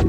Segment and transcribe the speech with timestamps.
[0.00, 0.08] גלי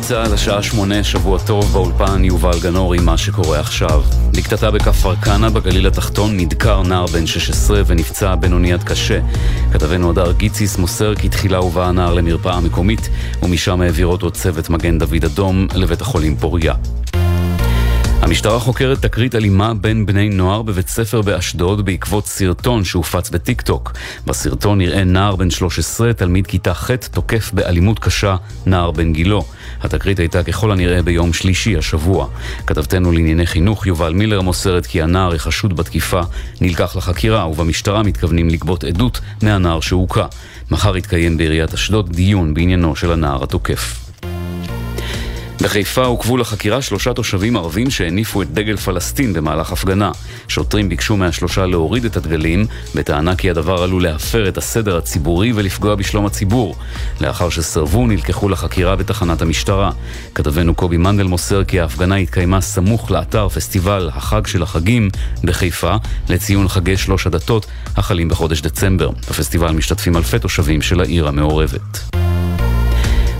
[0.00, 4.02] צה"ל, השעה שמונה, שבוע טוב, באולפן יובל גנור עם מה שקורה עכשיו.
[4.36, 9.20] בקטטה בכפר כנא בגליל התחתון נדקר נער בן 16 ונפצע בינוניית קשה.
[9.72, 13.08] כתבנו הדר גיציס מוסר כי תחילה הובא הנער למרפאה מקומית
[13.42, 16.74] ומשם העביר אותו צוות מגן דוד אדום לבית החולים פוריה.
[18.32, 23.92] המשטרה חוקרת תקרית אלימה בין בני נוער בבית ספר באשדוד בעקבות סרטון שהופץ בטיק טוק.
[24.26, 29.44] בסרטון נראה נער בן 13, תלמיד כיתה ח', תוקף באלימות קשה נער בן גילו.
[29.80, 32.28] התקרית הייתה ככל הנראה ביום שלישי השבוע.
[32.66, 36.20] כתבתנו לענייני חינוך יובל מילר מוסרת כי הנער החשוד בתקיפה
[36.60, 40.26] נלקח לחקירה ובמשטרה מתכוונים לגבות עדות מהנער שהוכה.
[40.70, 44.11] מחר יתקיים בעיריית אשדוד דיון בעניינו של הנער התוקף.
[45.62, 50.10] בחיפה עוכבו לחקירה שלושה תושבים ערבים שהניפו את דגל פלסטין במהלך הפגנה.
[50.48, 55.94] שוטרים ביקשו מהשלושה להוריד את הדגלים, בטענה כי הדבר עלול להפר את הסדר הציבורי ולפגוע
[55.94, 56.76] בשלום הציבור.
[57.20, 59.90] לאחר שסרבו, נלקחו לחקירה בתחנת המשטרה.
[60.34, 65.08] כתבנו קובי מנדל מוסר כי ההפגנה התקיימה סמוך לאתר פסטיבל החג של החגים
[65.44, 65.94] בחיפה,
[66.28, 69.10] לציון חגי שלוש הדתות החלים בחודש דצמבר.
[69.10, 72.12] בפסטיבל משתתפים אלפי תושבים של העיר המעורבת.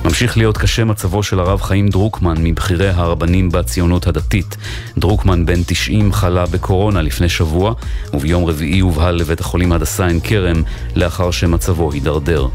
[0.05, 4.57] ממשיך להיות קשה מצבו של הרב חיים דרוקמן מבכירי הרבנים בציונות הדתית.
[4.99, 7.75] דרוקמן בן 90 חלה בקורונה לפני שבוע,
[8.13, 10.63] וביום רביעי הובהל לבית החולים הדסה עין כרם
[10.97, 12.49] לאחר שמצבו הידרדר.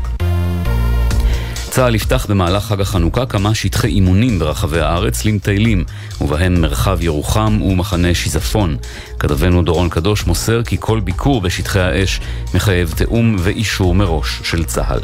[1.69, 5.83] צה"ל יפתח במהלך חג החנוכה כמה שטחי אימונים ברחבי הארץ למטיילים,
[6.21, 8.77] ובהם מרחב ירוחם ומחנה שיזפון.
[9.19, 12.19] כתבנו דורון קדוש מוסר כי כל ביקור בשטחי האש
[12.53, 14.99] מחייב תיאום ואישור מראש של צה"ל.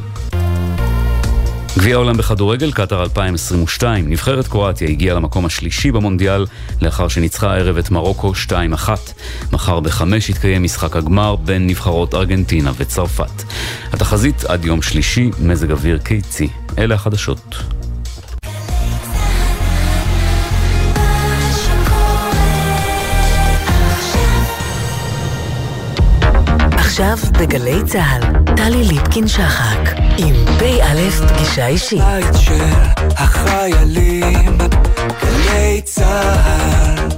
[1.78, 4.10] גביע העולם בכדורגל, קטאר 2022.
[4.10, 6.46] נבחרת קרואטיה הגיעה למקום השלישי במונדיאל,
[6.82, 8.90] לאחר שניצחה הערב את מרוקו 2-1.
[9.52, 13.44] מחר בחמש יתקיים משחק הגמר בין נבחרות ארגנטינה וצרפת.
[13.94, 16.48] התחזית עד יום שלישי, מזג אוויר קיצי.
[16.78, 17.56] אלה החדשות.
[26.72, 32.00] עכשיו בגלי צה"ל, טלי ליפקין-שחק, עם פ"א פגישה אישית.
[32.00, 32.64] בית של
[33.10, 34.58] החיילים,
[35.22, 37.10] גלי צה"ל.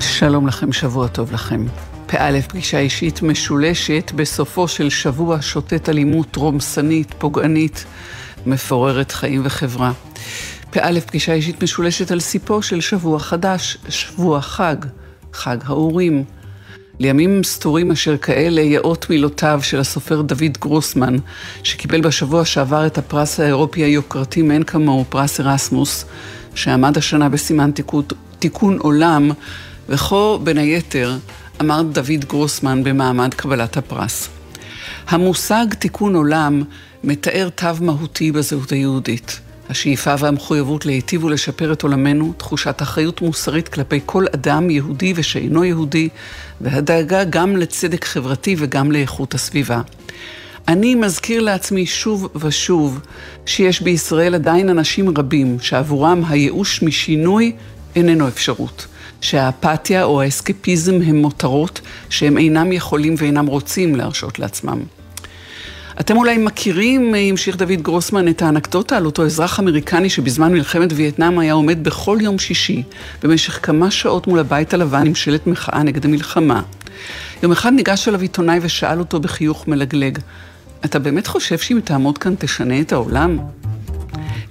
[0.00, 1.66] שלום לכם, שבוע טוב לכם.
[2.06, 7.84] פא' פגישה אישית משולשת בסופו של שבוע שוטט אלימות רומסנית, פוגענית,
[8.46, 9.92] מפוררת חיים וחברה.
[10.70, 14.76] פא' פגישה אישית משולשת על סיפו של שבוע חדש, שבוע חג,
[15.32, 16.24] חג האורים.
[17.00, 21.16] לימים סתורים אשר כאלה יאות מילותיו של הסופר דוד גרוסמן,
[21.62, 26.04] שקיבל בשבוע שעבר את הפרס האירופי היוקרתי מאין כמוהו, פרס ארסמוס,
[26.54, 28.04] שעמד השנה בסימן תיקון,
[28.38, 29.30] תיקון עולם,
[29.88, 31.16] וכה בין היתר
[31.60, 34.28] אמר דוד גרוסמן במעמד קבלת הפרס.
[35.08, 36.62] המושג תיקון עולם
[37.04, 39.40] מתאר תו מהותי בזהות היהודית.
[39.70, 46.08] השאיפה והמחויבות להיטיב ולשפר את עולמנו, תחושת אחריות מוסרית כלפי כל אדם יהודי ושאינו יהודי,
[46.60, 49.80] והדאגה גם לצדק חברתי וגם לאיכות הסביבה.
[50.68, 53.00] אני מזכיר לעצמי שוב ושוב
[53.46, 57.52] שיש בישראל עדיין אנשים רבים שעבורם הייאוש משינוי
[57.96, 58.86] איננו אפשרות.
[59.20, 64.97] שהאפתיה או האסקפיזם הם מותרות שהם אינם יכולים ואינם רוצים להרשות לעצמם.
[66.00, 71.38] אתם אולי מכירים, המשיך דוד גרוסמן, את האנקדוטה על אותו אזרח אמריקני שבזמן מלחמת וייטנאם
[71.38, 72.82] היה עומד בכל יום שישי
[73.22, 76.62] במשך כמה שעות מול הבית הלבן עם שלט מחאה נגד המלחמה.
[77.42, 80.18] יום אחד ניגש אליו עיתונאי ושאל אותו בחיוך מלגלג,
[80.84, 83.38] אתה באמת חושב שאם תעמוד כאן תשנה את העולם?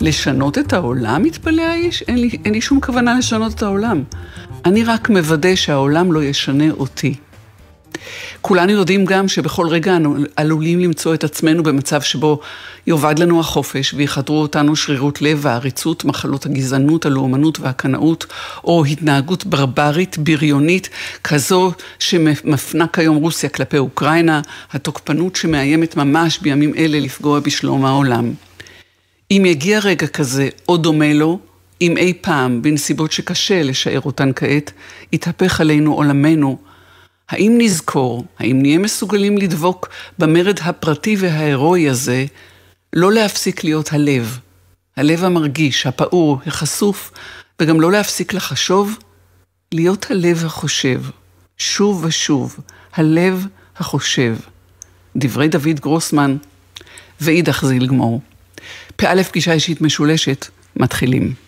[0.01, 1.23] לשנות את העולם?
[1.23, 2.01] התפלא האיש.
[2.01, 4.03] אין אין לי שום כוונה לשנות את העולם.
[4.65, 7.15] אני רק מוודא שהעולם לא ישנה אותי.
[8.41, 12.39] כולנו יודעים גם שבכל רגע אנו עלולים למצוא את עצמנו במצב שבו
[12.87, 18.25] יאבד לנו החופש ויחדרו אותנו שרירות לב והעריצות, מחלות הגזענות, הלאומנות והקנאות,
[18.63, 20.89] או התנהגות ברברית, בריונית,
[21.23, 24.41] כזו שמפנה כיום רוסיה כלפי אוקראינה,
[24.71, 28.33] התוקפנות שמאיימת ממש בימים אלה לפגוע בשלום העולם.
[29.31, 31.39] אם יגיע רגע כזה או דומה לו,
[31.81, 34.71] אם אי פעם, בנסיבות שקשה לשער אותן כעת,
[35.13, 36.57] יתהפך עלינו עולמנו,
[37.29, 39.89] האם נזכור, האם נהיה מסוגלים לדבוק
[40.19, 42.25] במרד הפרטי וההירואי הזה,
[42.93, 44.39] לא להפסיק להיות הלב,
[44.97, 47.11] הלב המרגיש, הפעור, החשוף,
[47.61, 48.97] וגם לא להפסיק לחשוב,
[49.71, 51.01] להיות הלב החושב,
[51.57, 52.59] שוב ושוב,
[52.93, 53.45] הלב
[53.77, 54.35] החושב.
[55.15, 56.37] דברי דוד גרוסמן,
[57.21, 58.21] ואידך זיל גמור.
[58.95, 61.46] פא פגישה אישית משולשת, מתחילים.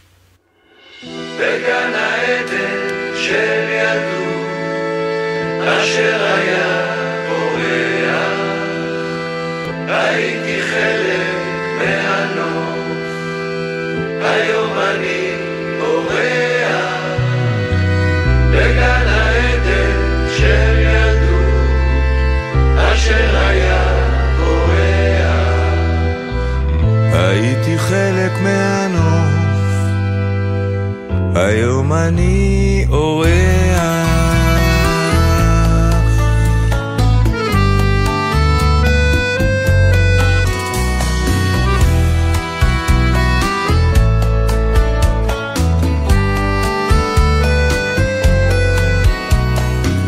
[27.79, 29.39] חלק מהנוף
[31.35, 33.29] היום אני אורח.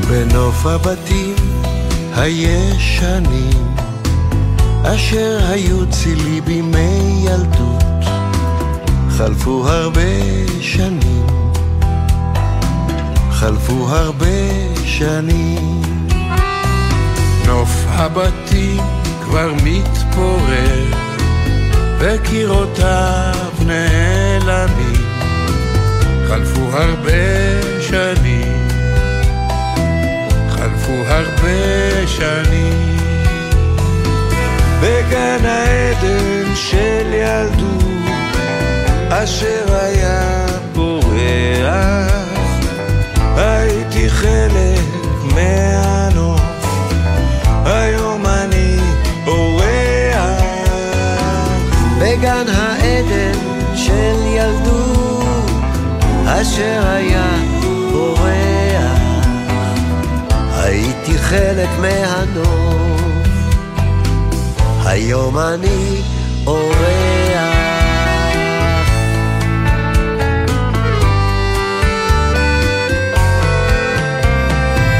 [0.09, 1.35] בנוף הבתים
[2.15, 3.80] הישנים
[4.83, 7.83] אשר היו צילי בימי ילדות
[9.09, 10.01] חלפו הרבה
[10.61, 11.25] שנים,
[13.31, 14.27] חלפו הרבה
[14.85, 15.81] שנים.
[17.47, 18.81] נוף הבתים
[19.25, 20.85] כבר מתפורר,
[21.99, 25.11] וקירותיו נעלמים.
[26.27, 27.11] חלפו הרבה
[27.81, 28.67] שנים,
[30.49, 32.90] חלפו הרבה שנים.
[34.81, 37.81] בגן העדן של ילדות
[39.23, 42.11] אשר היה פורח,
[43.35, 44.79] הייתי חלק
[45.35, 46.41] מהנוף,
[47.65, 48.77] היום אני
[49.27, 50.41] אורח.
[51.99, 53.39] בגן העדן
[53.75, 55.51] של ילדות,
[56.25, 57.29] אשר היה
[57.91, 59.25] פורח,
[60.53, 63.00] הייתי חלק מהנוף,
[64.91, 66.01] היום אני
[66.47, 66.71] אורח.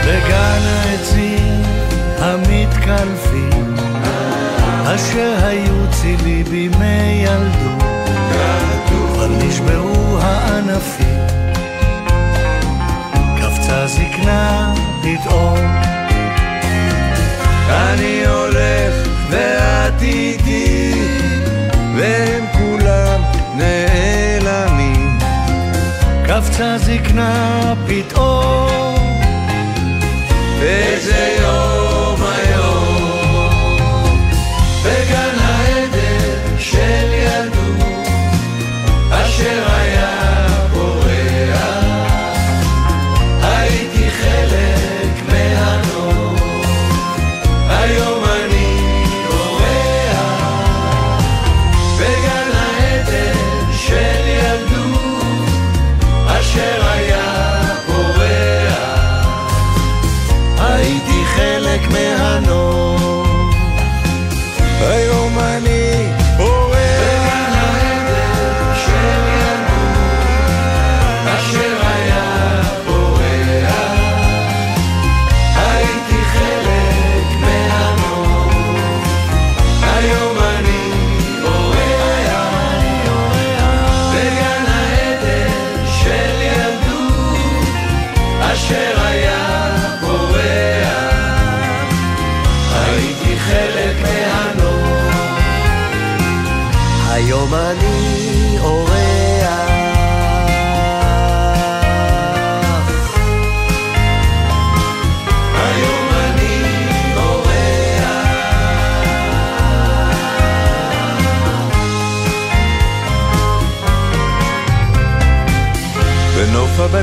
[0.05, 1.61] בגן העצים
[2.19, 3.75] המתקלפים,
[4.85, 7.83] אשר היו צילי בימי ילדות,
[8.87, 11.19] כבר נשברו הענפים,
[13.37, 15.57] קפצה זקנה פתאום.
[17.69, 19.20] אני הולך
[20.03, 20.93] איתי,
[21.97, 23.21] והם כולם
[23.55, 25.19] נעלמים.
[26.25, 28.70] קפצה זקנה פתאום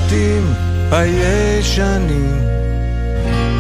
[0.09, 0.45] הבתים
[0.91, 2.39] הישנים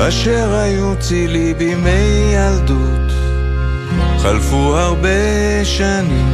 [0.08, 3.12] אשר היו צילי בימי ילדות,
[4.18, 6.32] חלפו הרבה שנים,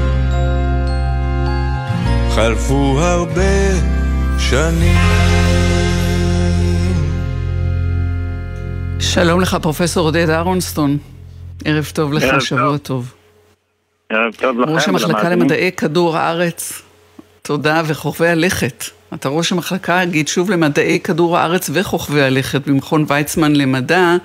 [2.35, 3.71] חלפו הרבה
[4.39, 4.99] שנים.
[9.01, 10.99] שלום לך, פרופסור עודד אהרונסטון.
[11.65, 12.79] ערב טוב לך, ערב שבוע טוב.
[12.79, 13.15] טוב.
[14.09, 15.29] ערב טוב לכם ראש המחלקה.
[15.29, 16.83] למדעי כדור הארץ,
[17.47, 18.85] תודה, וכוכבי הלכת.
[19.15, 24.17] אתה ראש המחלקה, אגיד שוב, למדעי כדור הארץ וכוכבי הלכת במכון ויצמן למדע,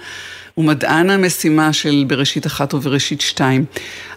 [0.58, 3.66] ומדען המשימה של בראשית אחת ובראשית שתיים.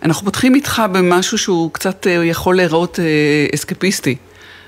[0.03, 3.05] אנחנו פותחים איתך במשהו שהוא קצת אה, יכול להיראות אה,
[3.55, 4.17] אסקפיסטי.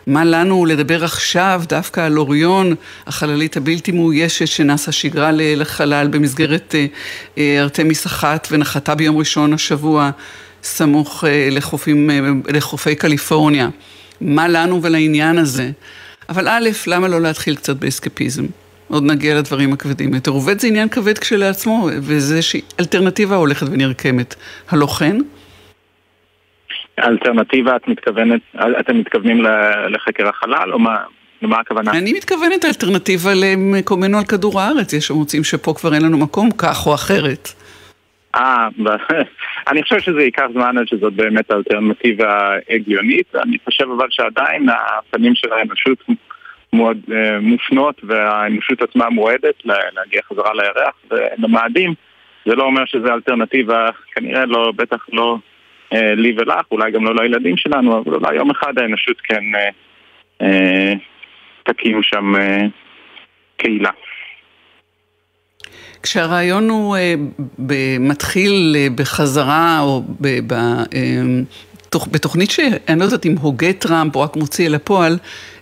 [0.06, 2.74] מה לנו לדבר עכשיו דווקא על אוריון,
[3.06, 6.74] החללית הבלתי מאוישת שנסה שגרה לחלל במסגרת
[7.38, 10.10] אה, ארתמיס אחת ונחתה ביום ראשון השבוע
[10.62, 12.10] סמוך לחופים,
[12.48, 13.68] לחופי קליפורניה.
[14.24, 15.70] מה לנו ולעניין הזה?
[16.28, 18.44] אבל א', למה לא להתחיל קצת באסקפיזם?
[18.88, 20.30] עוד נגיע לדברים הכבדים יותר.
[20.30, 24.34] עובד זה עניין כבד כשלעצמו, וזה שאלטרנטיבה הולכת ונרקמת.
[24.70, 25.16] הלא כן?
[26.98, 28.40] האלטרנטיבה, את מתכוונת,
[28.80, 29.44] אתם מתכוונים
[29.88, 30.96] לחקר החלל, או מה,
[31.42, 31.90] למה הכוונה?
[31.90, 34.92] אני מתכוונת אלטרנטיבה למקומנו על כדור הארץ.
[34.92, 37.48] יש שמוצאים שפה כבר אין לנו מקום, כך או אחרת.
[38.34, 38.68] אה,
[39.70, 43.34] אני חושב שזה ייקח זמן עד שזאת באמת אלטרנטיבה הגיונית.
[43.34, 45.98] אני חושב אבל שעדיין הפנים של האנושות
[46.72, 51.94] מועד, אה, מופנות והאנושות עצמה מועדת להגיע חזרה לירח ולמאדים.
[52.46, 55.36] זה לא אומר שזה אלטרנטיבה, כנראה לא, בטח לא
[55.92, 59.68] אה, לי ולך, אולי גם לא לילדים שלנו, אבל אולי יום אחד האנושות כן אה,
[60.42, 60.92] אה,
[61.62, 62.62] תקים שם אה,
[63.56, 63.90] קהילה.
[66.04, 67.14] כשהרעיון הוא אה,
[68.00, 70.80] מתחיל אה, בחזרה, או ב, ב, אה,
[71.90, 75.18] תוך, בתוכנית שאני לא יודעת אם הוגה טראמפ או רק מוציא אל הפועל,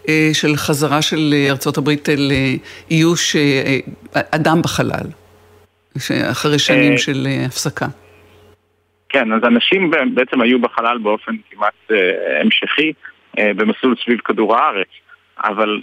[0.08, 2.32] אה, של חזרה של ארצות הברית אל
[2.90, 3.36] איוש
[4.14, 5.06] אדם בחלל,
[6.30, 7.86] אחרי שנים של הפסקה.
[9.08, 11.90] כן, אז אנשים בעצם היו בחלל באופן כמעט
[12.40, 12.92] המשכי
[13.36, 14.88] במסלול סביב כדור הארץ,
[15.44, 15.80] אבל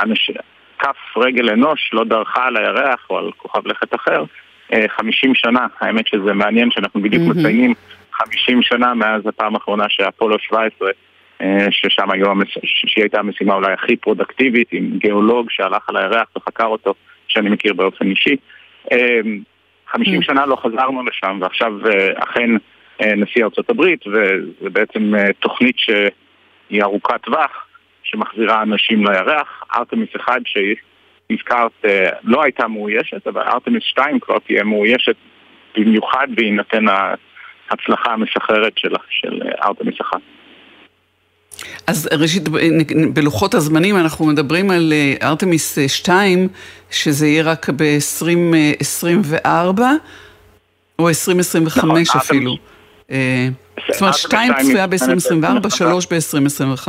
[0.00, 0.30] אנש...
[0.82, 4.24] כף רגל אנוש לא דרכה על הירח או על כוכב לכת אחר
[4.88, 5.66] 50 שנה.
[5.80, 7.38] האמת שזה מעניין שאנחנו בדיוק mm-hmm.
[7.38, 7.74] מציינים
[8.12, 10.88] 50 שנה מאז הפעם האחרונה שאפולו 17
[11.40, 12.32] אה, ששם היו,
[12.64, 16.94] שהיא הייתה המשימה אולי הכי פרודקטיבית, עם גיאולוג שהלך על הירח וחקר אותו,
[17.28, 18.36] שאני מכיר באופן אישי.
[19.88, 20.22] 50 אה.
[20.22, 22.50] שנה לא חזרנו לשם, ועכשיו אה, אכן
[23.00, 27.66] נשיא ארצות הברית, וזה בעצם תוכנית שהיא ארוכת טווח,
[28.02, 29.62] שמחזירה אנשים לירח.
[29.76, 31.84] ארתמיס 1 שהזכרת
[32.22, 35.16] לא הייתה מאוישת, אבל ארתמיס 2 כבר תהיה מאוישת
[35.76, 40.20] במיוחד בהינתן ההצלחה המסחררת של, של ארתמיס 1.
[41.86, 42.48] אז ראשית,
[43.12, 46.46] בלוחות הזמנים אנחנו מדברים על אה, ארתמיס 2, אה,
[46.90, 49.80] שזה יהיה רק ב-2024,
[50.98, 52.56] או 2025 נכון, אפילו.
[53.10, 53.48] אה,
[53.92, 56.88] זאת אומרת, 2 צפויה ב-2024, 3 ב-2025,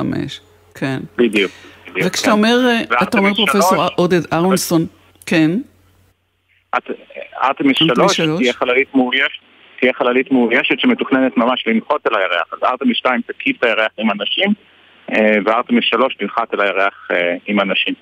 [0.76, 1.00] כן.
[1.18, 1.52] בדיוק.
[2.06, 2.58] וכשאתה אומר,
[3.04, 4.86] אתה אומר פרופסור עודד אהרונסון,
[5.26, 5.52] כן.
[7.44, 9.44] ארתמיס 3 תהיה חללית מאוישת.
[9.80, 12.54] תהיה חללית מאוישת שמתוכננת ממש לנחות אל הירח.
[12.54, 14.50] אז ארתמיס 2 תקיף את הירח עם אנשים,
[15.12, 17.94] אה, וארתמיס 3 תנחת אל הירח אה, עם אנשים.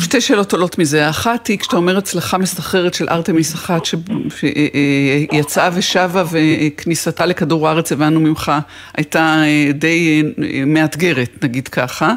[0.00, 1.06] שתי שאלות עולות מזה.
[1.06, 8.20] האחת היא, כשאתה אומר הצלחה מסחררת של ארתמיס אחת שיצאה ושבה וכניסתה לכדור הארץ, הבנו
[8.20, 8.52] ממך,
[8.96, 9.42] הייתה
[9.74, 10.22] די
[10.66, 12.14] מאתגרת, נגיד ככה.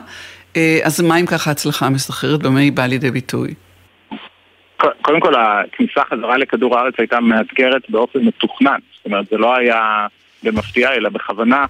[0.84, 3.54] אז מה אם ככה הצלחה המסחררת, במה היא באה לידי ביטוי?
[5.02, 8.80] קודם כל, הכניסה חזרה לכדור הארץ הייתה מאתגרת באופן מתוכנן.
[8.98, 10.08] זאת אומרת, זה לא היה
[10.44, 11.66] במפתיע, אלא בכוונה.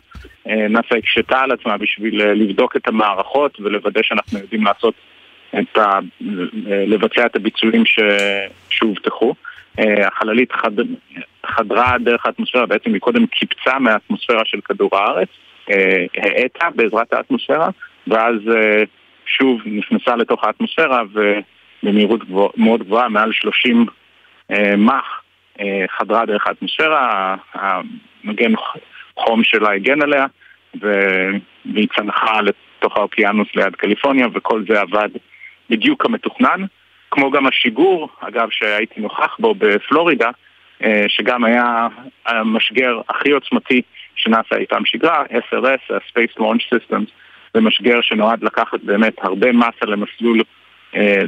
[0.47, 4.93] אה, נאס"א הקשתה על עצמה בשביל אה, לבדוק את המערכות ולוודא שאנחנו יודעים לעשות
[5.59, 5.81] את ה...
[5.81, 5.99] אה,
[6.87, 7.83] לבצע את הביצועים.
[8.69, 9.33] שהובטחו.
[9.77, 10.71] החללית חד...
[11.45, 15.27] חדרה דרך האטמוספירה, בעצם היא קודם קיפצה מהאטמוספירה של כדור הארץ,
[16.17, 17.69] האטה בעזרת האטמוספירה,
[18.07, 18.35] ואז
[19.25, 23.85] שוב נכנסה לתוך האטמוספירה ובמהירות גבוה, מאוד גבוהה, מעל 30
[24.77, 25.21] מח,
[25.97, 28.51] חדרה דרך האטמוספירה, המגן
[29.17, 30.25] חום שלה הגן עליה,
[30.75, 35.09] והיא צנחה לתוך האוקיינוס ליד קליפורניה, וכל זה עבד
[35.69, 36.65] בדיוק כמתוכנן.
[37.11, 40.29] כמו גם השיגור, אגב, שהייתי נוכח בו בפלורידה,
[40.83, 41.87] אה, שגם היה
[42.25, 43.81] המשגר הכי עוצמתי
[44.15, 47.11] שנאס"א אי פעם שיגרה, SRS, ה-Space Launch Systems,
[47.53, 50.41] זה משגר שנועד לקחת באמת הרבה מסה למסלול
[50.95, 51.21] אה,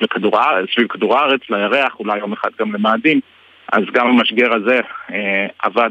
[0.00, 0.38] לכדור
[0.74, 3.20] סביב כדור הארץ, לירח, אולי יום אחד גם למאדים,
[3.72, 4.80] אז גם המשגר הזה
[5.12, 5.90] אה, עבד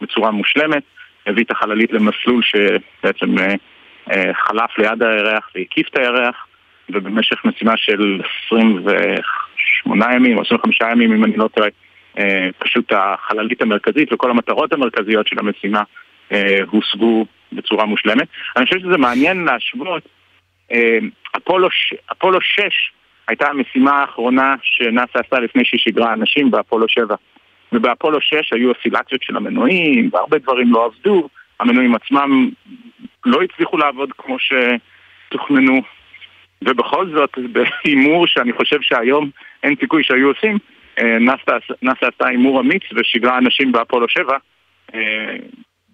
[0.00, 0.82] בצורה מושלמת.
[1.26, 3.54] הביא את החללית למסלול שבעצם אה,
[4.10, 6.46] אה, חלף ליד הירח והקיף את הירח,
[6.88, 11.68] ובמשך משימה של 28 ימים או 25 ימים, אם אני לא טועה,
[12.18, 15.82] אה, פשוט החללית המרכזית וכל המטרות המרכזיות של המשימה
[16.66, 18.28] הושגו בצורה מושלמת.
[18.56, 20.08] אני חושב שזה מעניין להשוות,
[21.36, 21.68] אפולו,
[22.12, 22.92] אפולו 6
[23.28, 27.14] הייתה המשימה האחרונה שנאס"א עשתה לפני שהיא שיגרה אנשים באפולו 7.
[27.72, 31.28] ובאפולו 6 היו אוסילציות של המנועים, והרבה דברים לא עבדו,
[31.60, 32.50] המנועים עצמם
[33.26, 35.82] לא הצליחו לעבוד כמו שתוכננו,
[36.62, 39.30] ובכל זאת, בהימור שאני חושב שהיום
[39.62, 40.58] אין סיכוי שהיו עושים,
[40.98, 41.18] אה,
[41.82, 44.36] נאס"א עשתה הימור אמיץ ושיגרה אנשים באפולו 7,
[44.94, 45.36] אה,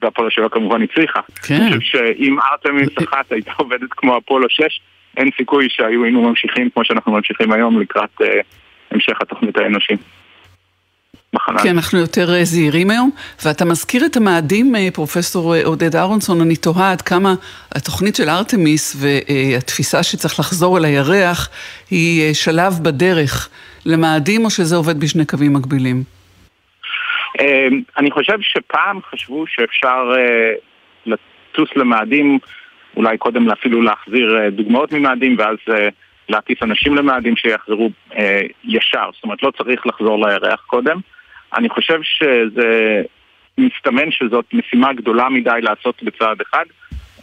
[0.03, 1.21] ואפולו 7 כמובן הצליחה.
[1.49, 1.55] כן.
[1.55, 4.81] אני חושב שאם ארתמיס אחת הייתה עובדת כמו אפולו 6,
[5.17, 8.25] אין סיכוי שהיו היינו ממשיכים כמו שאנחנו ממשיכים היום לקראת uh,
[8.90, 10.00] המשך התוכנית האנושית.
[11.35, 11.59] בחלל.
[11.62, 13.11] כי אנחנו יותר אה, זהירים היום,
[13.45, 17.35] ואתה מזכיר את המאדים, אה, פרופסור אה, עודד אהרונסון, אני תוהה עד כמה
[17.75, 21.49] התוכנית של ארתמיס והתפיסה שצריך לחזור אל הירח
[21.90, 23.49] היא שלב בדרך
[23.87, 26.02] למאדים, או שזה עובד בשני קווים מקבילים?
[27.99, 30.12] אני חושב שפעם חשבו שאפשר
[31.07, 32.38] לטוס למאדים,
[32.97, 35.56] אולי קודם אפילו להחזיר דוגמאות ממאדים, ואז
[36.28, 37.90] להטיס אנשים למאדים שיחזרו
[38.64, 41.00] ישר, זאת אומרת לא צריך לחזור לירח קודם.
[41.54, 43.02] אני חושב שזה
[43.59, 46.64] מסתמן שזאת משימה גדולה מדי לעשות בצעד אחד,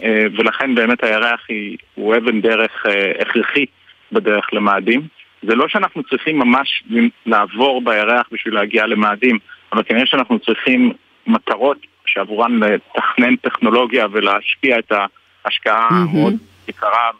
[0.04, 3.66] אה, ולכן באמת הירח היא, הוא אבן דרך אה, הכרחי
[4.12, 5.02] בדרך למאדים.
[5.44, 6.84] זה לא שאנחנו צריכים ממש
[7.26, 9.40] לעבור בירח בשביל להגיע למאדים,
[9.74, 10.94] אבל כנראה שאנחנו צריכים
[11.28, 15.27] מטרות שעבורן לתכנן טכנולוגיה ולהשפיע את ההשקעה
[15.66, 16.70] המאוד mm-hmm.
[16.70, 17.12] יקרה,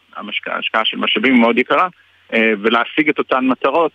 [0.48, 1.88] ההשקעה של משאבים מאוד יקרה,
[2.34, 3.92] אה, ולהשיג את אותן מטרות.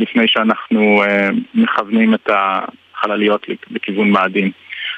[0.00, 4.50] לפני שאנחנו אה, מכוונים את החלליות לכיוון מאדים.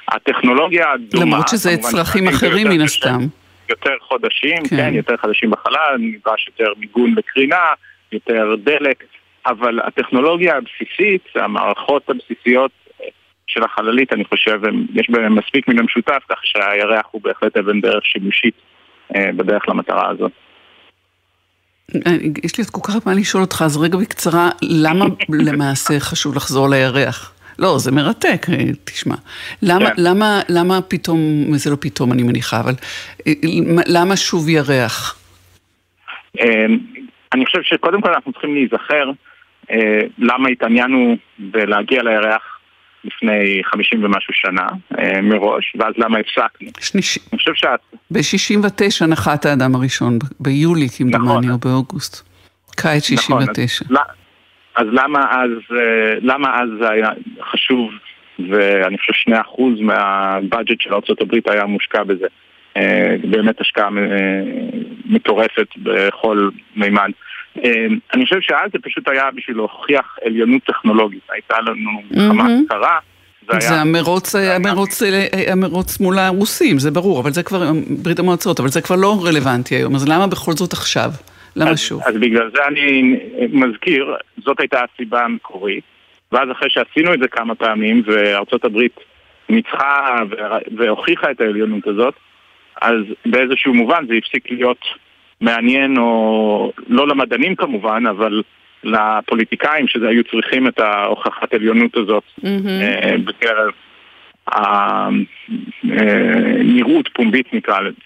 [0.09, 1.25] הטכנולוגיה דומה.
[1.25, 3.19] למרות שזה צרכים אחרים מן הסתם.
[3.69, 4.77] יותר חודשים, כן.
[4.77, 7.67] כן, יותר חודשים בחלל, נדרש יותר מיגון לקרינה,
[8.13, 9.05] יותר דלק,
[9.47, 12.82] אבל הטכנולוגיה הבסיסית, המערכות הבסיסיות אה,
[13.53, 14.61] של החללית, אני חושב,
[14.95, 18.55] יש בהן מספיק מן המשותף, כך שהירח הוא בהחלט אבן דרך שימושית
[19.17, 20.33] אה, בדרך למטרה הזאת.
[22.45, 25.05] יש לי עוד כל כך מה לשאול אותך, אז רגע בקצרה, למה
[25.49, 27.35] למעשה חשוב לחזור לירח?
[27.59, 29.15] לא, זה מרתק, אה, תשמע.
[29.63, 29.95] למה, כן.
[29.99, 31.19] למה, למה פתאום,
[31.53, 32.75] זה לא פתאום אני מניחה, אבל
[33.27, 33.33] אה,
[33.87, 35.19] למה שוב ירח?
[37.35, 39.11] אני חושב שקודם כל אנחנו צריכים להיזכר
[39.71, 42.52] אה, למה התעניינו בלהגיע לירח
[43.05, 44.67] לפני חמישים ומשהו שנה
[44.99, 46.71] אה, מראש, ואז למה הפסקנו.
[46.81, 47.19] שניש...
[47.33, 47.81] אני חושב שאת...
[48.11, 51.51] ב-69 נחת האדם הראשון, ביולי כמדומני נכון.
[51.51, 52.29] או באוגוסט.
[52.77, 53.85] קיץ 69.
[53.85, 54.05] נכון,
[54.77, 57.09] אז, אז למה אז, אה, למה אז זה היה
[57.53, 57.91] חשוב,
[58.51, 62.27] ואני חושב שני אחוז מהבאג'ט של ארה"ב היה מושקע בזה.
[62.77, 63.89] אה, באמת השקעה
[65.07, 67.11] מטורפת בכל מימד.
[67.57, 71.23] אמ, אני חושב שאז זה פשוט היה בשביל להוכיח עליונות טכנולוגית.
[71.31, 72.99] הייתה לנו מלחמה קרה.
[73.59, 75.03] זה המרוץ, המרוץ,
[75.47, 77.71] המרוץ מול הרוסים, זה ברור, אבל זה כבר,
[78.03, 81.11] ברית המועצות, אבל זה כבר לא רלוונטי היום, אז למה בכל זאת עכשיו?
[81.57, 82.03] למה שוב?
[82.07, 83.17] אז בגלל זה אני
[83.53, 85.85] מזכיר, זאת הייתה הסיבה המקורית,
[86.33, 89.01] ואז אחרי שעשינו את זה כמה פעמים, וארצות הברית
[89.49, 90.19] ניצחה
[90.77, 92.15] והוכיחה את העליונות הזאת,
[92.83, 94.85] אז באיזשהו מובן זה הפסיק להיות
[95.43, 98.43] מעניין, או לא למדענים כמובן, אבל
[98.85, 103.21] לפוליטיקאים שזה היו צריכים את ההוכחת עליונות הזאת mm-hmm.
[103.25, 103.71] בקרב
[106.07, 108.01] הנראות פומבית נקרא לזה.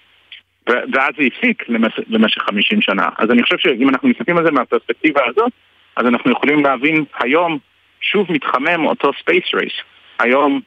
[0.67, 1.65] ואז זה הפסיק
[2.09, 3.09] למשך 50 שנה.
[3.19, 5.53] אז אני חושב שאם אנחנו מסתכלים על זה מהפרספקטיבה הזאת,
[5.97, 7.59] אז אנחנו יכולים להבין היום
[8.01, 9.73] שוב מתחמם אותו space race.
[10.19, 10.61] היום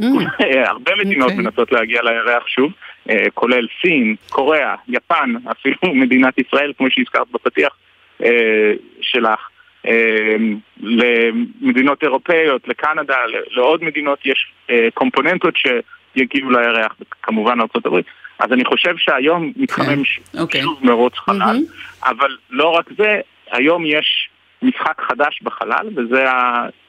[0.00, 0.02] mm.
[0.70, 1.32] הרבה מדינות okay.
[1.32, 1.44] אוקיי.
[1.44, 2.87] מנסות להגיע לירח שוב, אה,
[3.34, 7.76] כולל סין, קוריאה, יפן, אפילו מדינת ישראל, כמו שהזכרת בפתיח
[8.22, 9.48] אה, שלך,
[9.86, 10.36] אה,
[10.80, 13.16] למדינות אירופאיות, לקנדה,
[13.50, 14.52] לעוד מדינות יש
[14.94, 18.00] קומפוננטות שיגיעו לירח, כמובן ארה"ב.
[18.38, 20.40] אז אני חושב שהיום מתחמם okay.
[20.40, 20.62] אוקיי.
[20.62, 22.08] שוב מרוץ חלל, mm-hmm.
[22.08, 24.28] אבל לא רק זה, היום יש
[24.62, 26.24] משחק חדש בחלל, וזה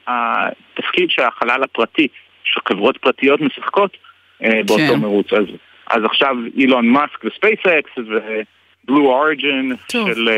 [0.06, 2.08] התפקיד שהחלל הפרטי,
[2.44, 3.96] שחברות פרטיות משחקות
[4.40, 5.00] באותו כן.
[5.00, 5.32] מרוץ.
[5.32, 5.44] אז
[5.90, 10.28] אז עכשיו אילון מאסק וספייסקס ובלו אוריג'ן של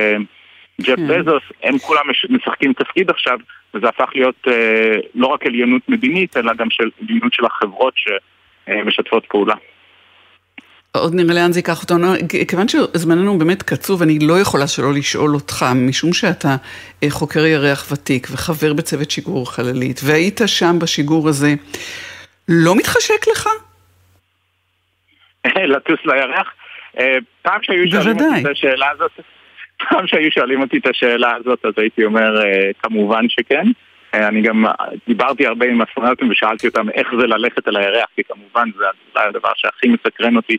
[0.80, 3.38] ג'ף uh, בזוס, הם כולם משחקים תפקיד עכשיו,
[3.74, 4.50] וזה הפך להיות uh,
[5.14, 9.54] לא רק עליונות מדינית, אלא גם של עליונות של החברות שמשתפות פעולה.
[10.96, 12.12] עוד נראה לאן זה ייקח אותנו,
[12.48, 16.56] כיוון שזמננו באמת קצוב, אני לא יכולה שלא לשאול אותך, משום שאתה
[17.02, 21.54] אה, חוקר ירח ותיק וחבר בצוות שיגור חללית, והיית שם בשיגור הזה,
[22.48, 23.48] לא מתחשק לך?
[25.72, 26.54] לטוס לירח.
[26.98, 29.10] אה, פעם שהיו שואלים אותי את השאלה הזאת,
[29.88, 33.64] פעם שהיו שואלים אותי את השאלה הזאת, אז הייתי אומר, אה, כמובן שכן.
[34.14, 34.64] אה, אני גם
[35.06, 39.28] דיברתי הרבה עם אסטרונאוטים ושאלתי אותם איך זה ללכת אל הירח, כי כמובן זה אולי
[39.28, 40.56] הדבר שהכי מסקרן אותי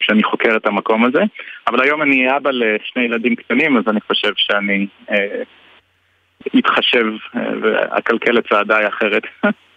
[0.00, 1.22] כשאני חוקר את המקום הזה.
[1.66, 4.86] אבל היום אני אבא לשני ילדים קטנים, אז אני חושב שאני
[6.54, 9.22] מתחשב ואקלקל את צעדיי אחרת.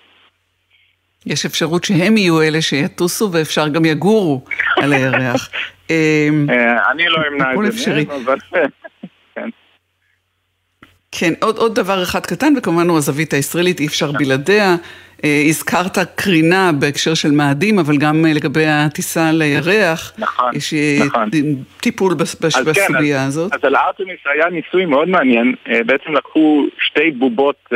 [1.26, 4.42] יש אפשרות שהם יהיו אלה שיטוסו ואפשר גם יגורו
[4.78, 5.50] על הירח.
[5.92, 6.30] אה,
[6.92, 8.38] אני לא אמנע את זה, אבל...
[9.36, 9.50] כן.
[11.12, 14.76] כן, עוד, עוד דבר אחד קטן, וכמובן הוא הזווית הישראלית, אי אפשר בלעדיה.
[15.24, 20.14] אה, הזכרת קרינה בהקשר של מאדים, אבל גם אה, לגבי הטיסה לירח.
[20.18, 20.74] נכון, יש
[21.06, 21.30] נכון.
[21.82, 23.54] טיפול בס, אז בסוגיה כן, הזאת.
[23.54, 25.56] אז, אז על הארטמיס היה ניסוי מאוד מעניין.
[25.86, 27.70] בעצם לקחו שתי בובות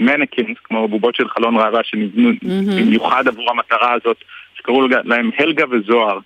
[0.00, 2.80] מנקינס, כמו בובות של חלון ראווה שנבנו mm-hmm.
[2.80, 4.16] במיוחד עבור המטרה הזאת,
[4.54, 6.18] שקראו להם הלגה וזוהר.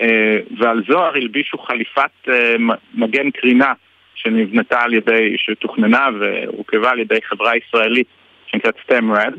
[0.00, 2.56] אה, ועל זוהר הלבישו חליפת אה,
[2.94, 3.72] מגן קרינה
[4.14, 8.06] שנבנתה על ידי, שתוכננה והורכבה על ידי חברה ישראלית
[8.46, 9.34] שנקראת סטמרד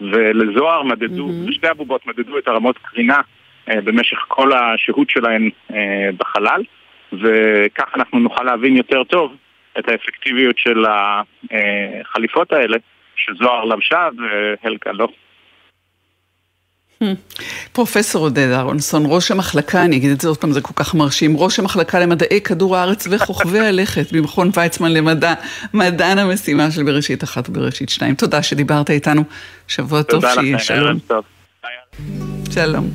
[0.00, 1.52] ולזוהר מדדו, mm-hmm.
[1.52, 3.20] שתי הבובות מדדו את הרמות קרינה
[3.70, 5.50] אה, במשך כל השהות שלהן
[6.16, 6.62] בחלל
[7.12, 9.36] וכך אנחנו נוכל להבין יותר טוב
[9.78, 10.84] את האפקטיביות של
[12.04, 12.76] החליפות האלה
[13.24, 14.08] שזוהר לבשה
[14.64, 15.08] והלקה לא.
[17.72, 21.36] פרופסור עודד אהרונסון, ראש המחלקה, אני אגיד את זה עוד פעם, זה כל כך מרשים,
[21.36, 25.34] ראש המחלקה למדעי כדור הארץ וחוכבי הלכת במכון ויצמן למדע,
[25.74, 28.14] מדען המשימה של בראשית אחת ובראשית שתיים.
[28.14, 29.22] תודה שדיברת איתנו,
[29.68, 30.98] שבוע טוב שיהיה, שלום.
[32.50, 32.90] שלום.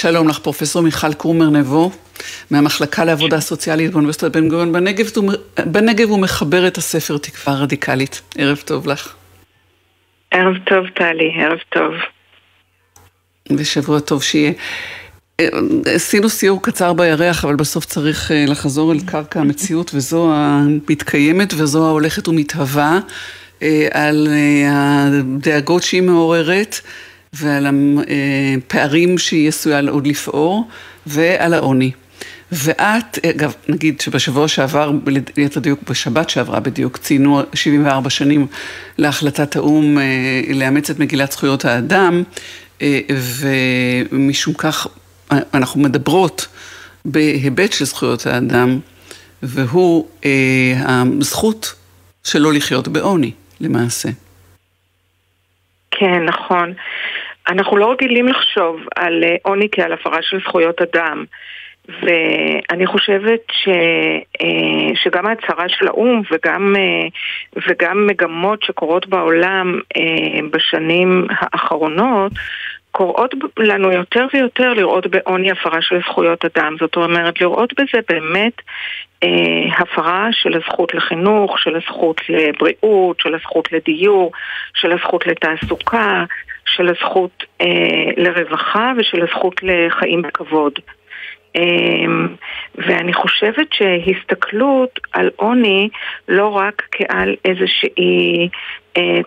[0.00, 1.90] שלום לך, פרופסור מיכל קרומר נבו,
[2.50, 5.06] מהמחלקה לעבודה סוציאלית באוניברסיטת בן גוריון בנגב,
[5.66, 8.22] בנגב הוא מחבר את הספר תקווה רדיקלית.
[8.38, 9.14] ערב טוב לך.
[10.30, 11.92] ערב טוב, טלי, ערב טוב.
[13.58, 14.52] ושבוע טוב שיהיה.
[15.94, 21.86] עשינו סיור קצר בירח, אבל בסוף צריך אה, לחזור אל קרקע המציאות, וזו המתקיימת וזו
[21.86, 22.98] ההולכת ומתהווה,
[23.62, 26.80] אה, על אה, הדאגות שהיא מעוררת.
[27.32, 30.68] ועל הפערים שהיא עשויה עוד לפעור,
[31.06, 31.90] ועל העוני.
[32.52, 34.90] ואת, אגב, נגיד שבשבוע שעבר,
[35.36, 38.46] ליתר דיוק, בשבת שעברה בדיוק, ציינו 74 שנים
[38.98, 40.04] להחלטת האו"ם אה,
[40.54, 42.22] לאמץ את מגילת זכויות האדם,
[42.82, 43.00] אה,
[44.10, 44.86] ומשום כך
[45.30, 46.46] אנחנו מדברות
[47.04, 48.80] בהיבט של זכויות האדם,
[49.42, 50.08] והוא
[50.84, 51.74] הזכות
[52.24, 54.08] שלא לחיות בעוני, למעשה.
[56.00, 56.72] כן, נכון.
[57.48, 61.24] אנחנו לא רגילים לחשוב על עוני כעל הפרה של זכויות אדם.
[61.88, 63.68] ואני חושבת ש,
[64.40, 67.08] אה, שגם ההצהרה של האו"ם וגם, אה,
[67.68, 72.32] וגם מגמות שקורות בעולם אה, בשנים האחרונות
[72.90, 76.76] קוראות לנו יותר ויותר לראות בעוני הפרה של זכויות אדם.
[76.80, 78.52] זאת אומרת, לראות בזה באמת
[79.22, 79.28] אה,
[79.78, 84.32] הפרה של הזכות לחינוך, של הזכות לבריאות, של הזכות לדיור,
[84.74, 86.24] של הזכות לתעסוקה,
[86.66, 87.66] של הזכות אה,
[88.16, 90.72] לרווחה ושל הזכות לחיים בכבוד.
[91.56, 92.28] אמ,
[92.74, 95.88] ואני חושבת שהסתכלות על עוני
[96.28, 98.48] לא רק כעל איזושהי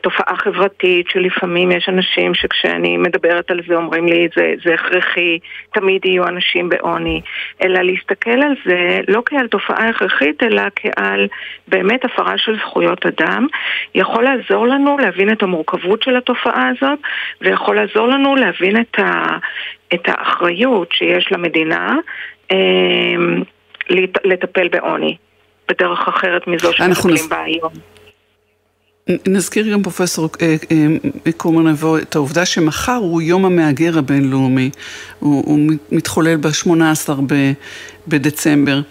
[0.02, 5.39] תופעה חברתית שלפעמים יש אנשים שכשאני מדברת על זה אומרים לי זה, זה הכרחי,
[5.73, 7.21] תמיד יהיו אנשים בעוני,
[7.63, 11.28] אלא להסתכל על זה לא כעל תופעה הכרחית אלא כעל
[11.67, 13.47] באמת הפרה של זכויות אדם,
[13.95, 16.99] יכול לעזור לנו להבין את המורכבות של התופעה הזאת
[17.41, 19.38] ויכול לעזור לנו להבין את, ה,
[19.93, 21.95] את האחריות שיש למדינה
[22.52, 22.58] אה,
[24.23, 25.17] לטפל בעוני
[25.69, 27.71] בדרך אחרת מזו שמטפלים בה היום.
[29.28, 34.70] נזכיר גם פרופסור אה, אה, קורמן נבו את העובדה שמחר הוא יום המהגר הבינלאומי,
[35.20, 35.60] הוא, הוא
[35.92, 37.10] מתחולל ב-18
[38.08, 38.82] בדצמבר,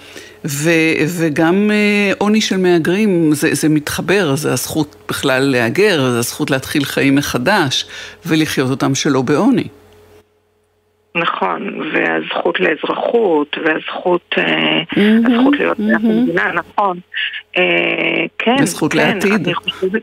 [0.44, 0.70] ו,
[1.07, 6.85] וגם אה, עוני של מהגרים זה, זה מתחבר, זה הזכות בכלל להגר, זה הזכות להתחיל
[6.85, 7.87] חיים מחדש
[8.27, 9.68] ולחיות אותם שלא בעוני.
[11.14, 15.98] נכון, והזכות לאזרחות, והזכות mm-hmm, הזכות להיות mm-hmm.
[16.03, 16.98] במדינה, נכון.
[18.38, 19.33] כן, הזכות כן, לעתיד.
[19.33, 20.03] אני חושבת...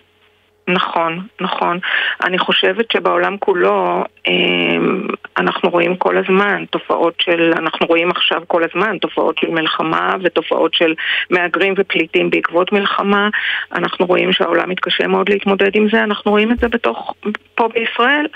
[0.69, 1.79] נכון, נכון.
[2.23, 8.61] אני חושבת שבעולם כולו אמ, אנחנו רואים כל הזמן תופעות של, אנחנו רואים עכשיו כל
[8.63, 10.93] הזמן תופעות של מלחמה ותופעות של
[11.29, 13.29] מהגרים ופליטים בעקבות מלחמה.
[13.75, 17.13] אנחנו רואים שהעולם מתקשה מאוד להתמודד עם זה, אנחנו רואים את זה בתוך,
[17.55, 18.27] פה בישראל.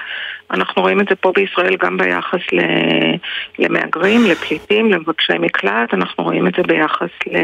[0.52, 2.41] אנחנו רואים את זה פה בישראל גם ביחס
[3.60, 7.38] למהגרים, לפליטים, למבקשי מקלט, אנחנו רואים את זה ביחס ל...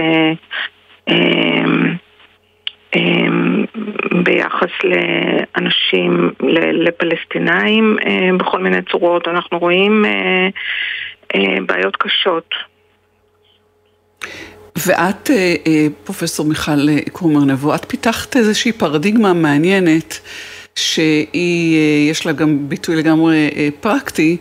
[2.96, 3.66] אמ,
[4.24, 6.32] ביחס לאנשים,
[6.74, 10.12] לפלסטינאים אה, בכל מיני צורות, אנחנו רואים אה,
[11.36, 12.50] אה, בעיות קשות.
[14.88, 15.30] ואת,
[16.04, 20.20] פרופסור מיכל קרומר נבו, את פיתחת איזושהי פרדיגמה מעניינת,
[20.76, 23.50] שיש לה גם ביטוי לגמרי
[23.80, 24.38] פרקטי,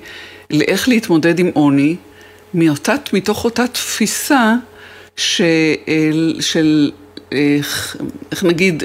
[0.51, 1.97] לאיך להתמודד עם עוני,
[2.55, 4.55] מאותת, מתוך אותה תפיסה
[5.17, 5.43] ש,
[6.41, 6.91] של
[7.33, 7.97] איך,
[8.33, 8.83] איך נגיד,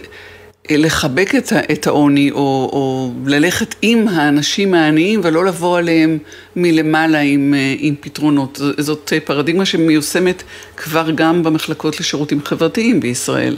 [0.71, 6.17] לחבק את, את העוני, או, או ללכת עם האנשים העניים ולא לבוא עליהם
[6.55, 8.61] מלמעלה עם, עם פתרונות.
[8.77, 10.43] זאת פרדיגמה שמיושמת
[10.77, 13.57] כבר גם במחלקות לשירותים חברתיים בישראל.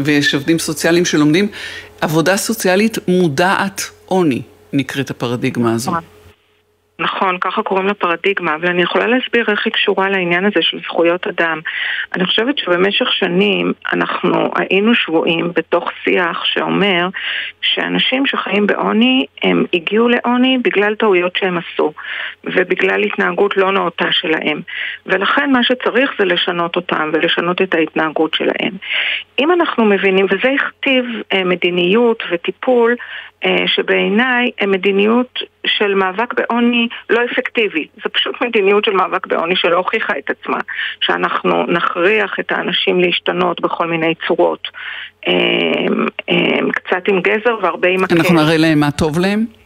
[0.00, 1.48] ויש עובדים סוציאליים שלומדים
[2.00, 5.92] עבודה סוציאלית מודעת עוני, נקראת הפרדיגמה הזו.
[7.02, 10.78] נכון, ככה קוראים לה פרדיגמה, אבל אני יכולה להסביר איך היא קשורה לעניין הזה של
[10.84, 11.60] זכויות אדם.
[12.14, 17.08] אני חושבת שבמשך שנים אנחנו היינו שבויים בתוך שיח שאומר
[17.62, 21.92] שאנשים שחיים בעוני, הם הגיעו לעוני בגלל טעויות שהם עשו,
[22.44, 24.60] ובגלל התנהגות לא נאותה שלהם.
[25.06, 28.72] ולכן מה שצריך זה לשנות אותם ולשנות את ההתנהגות שלהם.
[29.38, 32.96] אם אנחנו מבינים, וזה הכתיב אה, מדיניות וטיפול
[33.66, 37.86] שבעיניי הם מדיניות של מאבק בעוני לא אפקטיבי.
[38.04, 40.58] זו פשוט מדיניות של מאבק בעוני שלא הוכיחה את עצמה.
[41.00, 44.68] שאנחנו נכריח את האנשים להשתנות בכל מיני צורות.
[45.28, 45.32] אה,
[46.30, 48.16] אה, קצת עם גזר והרבה עם מקל.
[48.16, 49.61] אנחנו נראה להם מה טוב להם?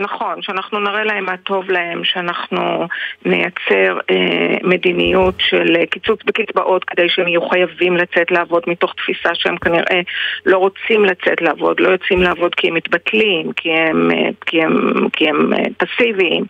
[0.00, 2.88] נכון, שאנחנו נראה להם מה טוב להם, שאנחנו
[3.24, 9.34] נייצר אה, מדיניות של אה, קיצוץ בקצבאות כדי שהם יהיו חייבים לצאת לעבוד מתוך תפיסה
[9.34, 10.00] שהם כנראה
[10.46, 15.08] לא רוצים לצאת לעבוד, לא יוצאים לעבוד כי הם מתבטלים, כי הם, אה, כי הם,
[15.12, 16.44] כי הם אה, פסיביים.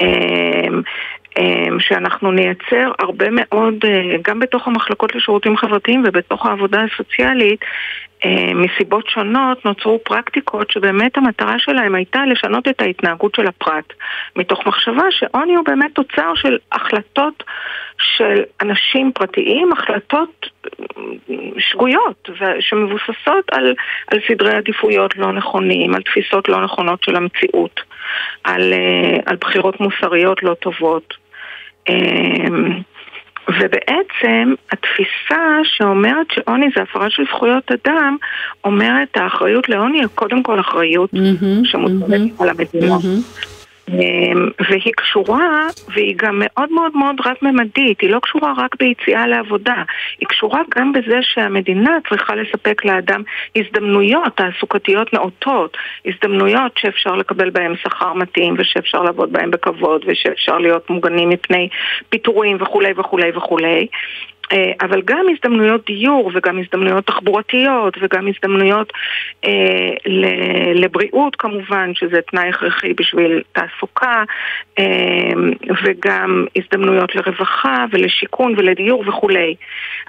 [0.00, 0.68] אה,
[1.38, 7.66] אמ, שאנחנו נייצר הרבה מאוד, אה, גם בתוך המחלקות לשירותים חברתיים ובתוך העבודה הסוציאלית, אה,
[8.54, 13.92] מסיבות שונות נוצרו פרקטיקות שבאמת המטרה שלהם הייתה לשנות את ההתנהגות של הפרט.
[14.36, 17.44] מתוך מחשבה שעוני הוא באמת תוצר של החלטות
[17.98, 20.94] של אנשים פרטיים, החלטות אה,
[21.58, 22.28] שגויות
[22.60, 23.74] שמבוססות על,
[24.08, 27.80] על סדרי עדיפויות לא נכונים, על תפיסות לא נכונות של המציאות,
[28.44, 28.72] על,
[29.26, 31.14] על בחירות מוסריות לא טובות.
[33.48, 38.16] ובעצם התפיסה שאומרת שעוני זה הפרה של זכויות אדם,
[38.64, 43.02] אומרת האחריות לעוני היא קודם כל אחריות mm-hmm, שמוטלת mm-hmm, על המדינות.
[43.02, 43.55] Mm-hmm.
[43.88, 49.82] אמ, והיא קשורה, והיא גם מאוד מאוד מאוד רב-ממדית, היא לא קשורה רק ביציאה לעבודה,
[50.20, 53.22] היא קשורה גם בזה שהמדינה צריכה לספק לאדם
[53.56, 60.90] הזדמנויות תעסוקתיות נאותות, הזדמנויות שאפשר לקבל בהן שכר מתאים ושאפשר לעבוד בהן בכבוד ושאפשר להיות
[60.90, 61.68] מוגנים מפני
[62.08, 63.86] פיטורים וכולי וכולי וכולי.
[64.52, 68.92] אה, אבל גם הזדמנויות דיור וגם הזדמנויות תחבורתיות וגם הזדמנויות
[69.44, 69.90] אה,
[70.74, 74.24] לבריאות כמובן, שזה תנאי הכרחי בשביל תעסוקה
[74.78, 74.84] אה,
[75.84, 79.54] וגם הזדמנויות לרווחה ולשיכון ולדיור וכולי.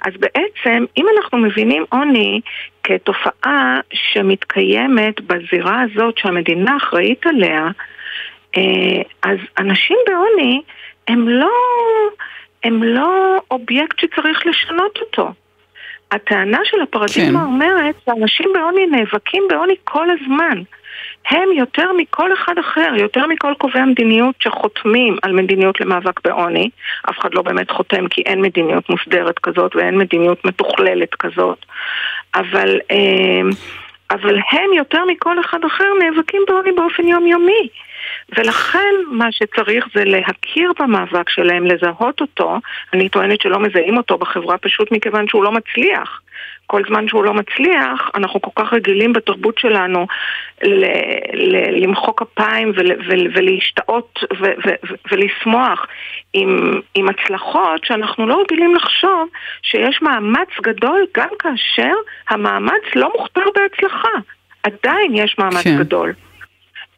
[0.06, 2.40] אז בעצם, אם אנחנו מבינים עוני
[2.82, 7.68] כתופעה שמתקיימת בזירה הזאת שהמדינה אחראית עליה,
[8.56, 10.62] אה, אז אנשים בעוני
[11.08, 11.50] הם לא...
[12.64, 15.32] הם לא אובייקט שצריך לשנות אותו.
[16.10, 17.46] הטענה של הפרדיגמה כן.
[17.46, 20.62] אומרת שאנשים בעוני נאבקים בעוני כל הזמן.
[21.30, 26.70] הם יותר מכל אחד אחר, יותר מכל קובעי המדיניות שחותמים על מדיניות למאבק בעוני,
[27.10, 31.66] אף אחד לא באמת חותם כי אין מדיניות מוסדרת כזאת ואין מדיניות מתוכללת כזאת,
[32.34, 33.50] אבל, אה,
[34.10, 37.68] אבל הם יותר מכל אחד אחר נאבקים בעוני באופן יומיומי.
[38.38, 42.58] ולכן מה שצריך זה להכיר במאבק שלהם, לזהות אותו.
[42.92, 46.20] אני טוענת שלא מזהים אותו בחברה פשוט מכיוון שהוא לא מצליח.
[46.66, 50.06] כל זמן שהוא לא מצליח, אנחנו כל כך רגילים בתרבות שלנו
[50.62, 50.84] ל-
[51.34, 55.86] ל- למחוא כפיים ול- ול- ולהשתאות ו- ו- ולשמוח
[56.32, 59.28] עם, עם הצלחות, שאנחנו לא רגילים לחשוב
[59.62, 61.92] שיש מאמץ גדול גם כאשר
[62.28, 64.08] המאמץ לא מוכתר בהצלחה.
[64.62, 65.78] עדיין יש מאמץ כן.
[65.78, 66.12] גדול.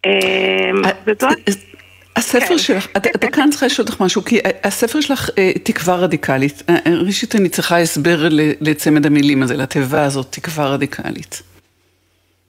[0.06, 0.82] אמ,
[2.16, 2.58] הספר כן.
[2.58, 6.62] שלך, אתה כאן צריכה לשאול אותך משהו, כי הספר שלך אה, תקווה רדיקלית.
[6.68, 8.28] אה, אה, ראשית אני צריכה הסבר
[8.60, 11.42] לצמד המילים הזה, לתיבה הזאת, תקווה רדיקלית.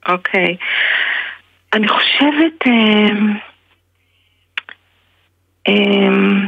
[0.08, 0.56] אוקיי.
[1.72, 2.66] אני חושבת...
[2.66, 3.36] אמ,
[5.68, 6.46] אמ,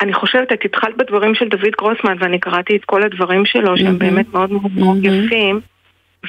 [0.00, 3.98] אני חושבת, את התחלת בדברים של דוד גרוסמן, ואני קראתי את כל הדברים שלו, שהם
[3.98, 5.60] באמת מאוד מאוד יפים.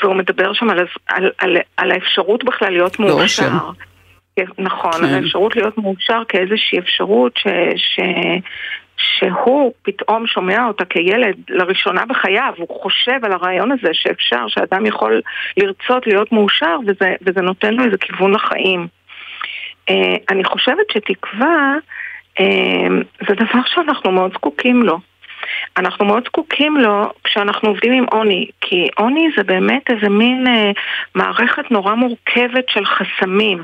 [0.01, 3.49] והוא מדבר שם על, על, על, על האפשרות בכלל להיות לא מאושר.
[4.35, 5.03] כן, נכון, כן.
[5.03, 7.99] על האפשרות להיות מאושר כאיזושהי אפשרות ש, ש,
[8.97, 15.21] שהוא פתאום שומע אותה כילד לראשונה בחייו, הוא חושב על הרעיון הזה שאפשר, שאדם יכול
[15.57, 18.87] לרצות להיות מאושר וזה, וזה נותן לו איזה כיוון לחיים.
[19.89, 21.75] אה, אני חושבת שתקווה
[22.39, 22.87] אה,
[23.27, 24.97] זה דבר שאנחנו מאוד זקוקים לו.
[25.77, 30.71] אנחנו מאוד זקוקים לו כשאנחנו עובדים עם עוני, כי עוני זה באמת איזה מין אה,
[31.15, 33.63] מערכת נורא מורכבת של חסמים.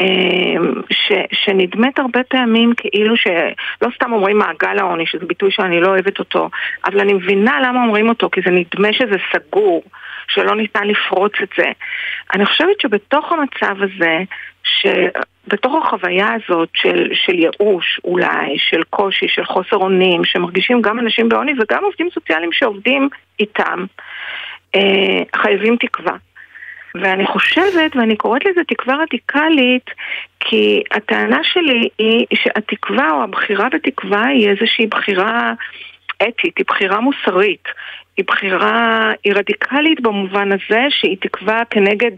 [0.00, 0.56] אה,
[0.90, 6.18] ש, שנדמת הרבה פעמים כאילו שלא סתם אומרים מעגל העוני, שזה ביטוי שאני לא אוהבת
[6.18, 6.50] אותו,
[6.84, 9.82] אבל אני מבינה למה אומרים אותו, כי זה נדמה שזה סגור,
[10.28, 11.66] שלא ניתן לפרוץ את זה.
[12.34, 14.18] אני חושבת שבתוך המצב הזה,
[15.48, 21.28] שבתוך החוויה הזאת של, של ייאוש אולי, של קושי, של חוסר אונים, שמרגישים גם אנשים
[21.28, 23.08] בעוני וגם עובדים סוציאליים שעובדים
[23.40, 23.84] איתם,
[24.74, 26.12] אה, חייבים תקווה.
[26.94, 29.90] ואני חושבת, ואני קוראת לזה תקווה רדיקלית,
[30.40, 35.52] כי הטענה שלי היא שהתקווה או הבחירה בתקווה היא איזושהי בחירה
[36.22, 37.68] אתית, היא בחירה מוסרית.
[38.16, 42.10] היא בחירה, היא רדיקלית במובן הזה שהיא תקווה כנגד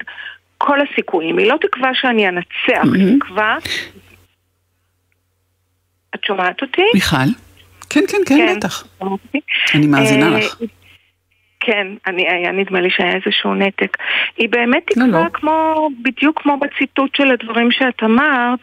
[0.63, 1.39] כל הסיכויים.
[1.39, 2.99] היא לא תקווה שאני אנצח, mm-hmm.
[2.99, 3.59] היא תקווה...
[6.15, 6.83] את שומעת אותי?
[6.95, 7.17] מיכל?
[7.91, 8.85] כן, כן, כן, כן בטח.
[9.75, 10.57] אני מאזינה אה, לך.
[11.61, 13.97] כן, אני, היה נדמה לי שהיה איזשהו נתק.
[14.37, 15.29] היא באמת תקווה לא, לא.
[15.33, 18.59] כמו, בדיוק כמו בציטוט של הדברים שאת אמרת,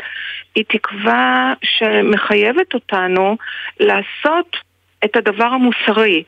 [0.55, 3.38] היא תקווה שמחייבת אותנו
[3.79, 4.57] לעשות
[5.05, 6.23] את הדבר המוסרי.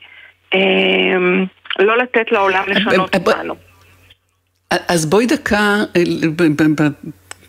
[0.54, 1.46] אמ,
[1.80, 3.69] לא לתת לעולם לשנות אותנו.
[4.72, 5.76] אז בואי דקה,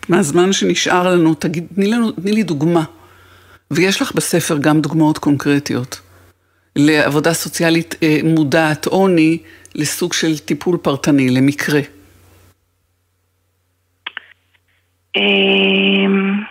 [0.09, 2.83] מהזמן שנשאר לנו, תגיד, תני, לנו, תני לי דוגמה.
[3.71, 6.01] ויש לך בספר גם דוגמאות קונקרטיות.
[6.75, 9.37] לעבודה סוציאלית אה, מודעת עוני
[9.75, 11.79] לסוג של טיפול פרטני, למקרה.
[15.15, 16.43] אמ,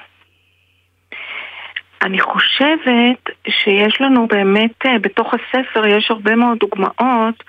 [2.03, 7.45] אני חושבת שיש לנו באמת, אה, בתוך הספר יש הרבה מאוד דוגמאות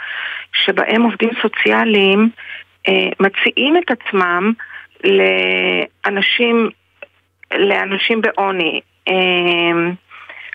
[0.53, 2.29] שבהם עובדים סוציאליים
[3.19, 4.53] מציעים את עצמם
[5.03, 6.69] לאנשים,
[7.55, 8.81] לאנשים בעוני.
[9.07, 9.91] אה,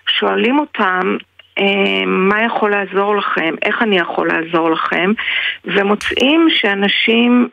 [0.08, 1.16] שואלים אותם
[2.06, 5.12] מה יכול לעזור לכם, איך אני יכול לעזור לכם,
[5.64, 7.48] ומוצאים שאנשים,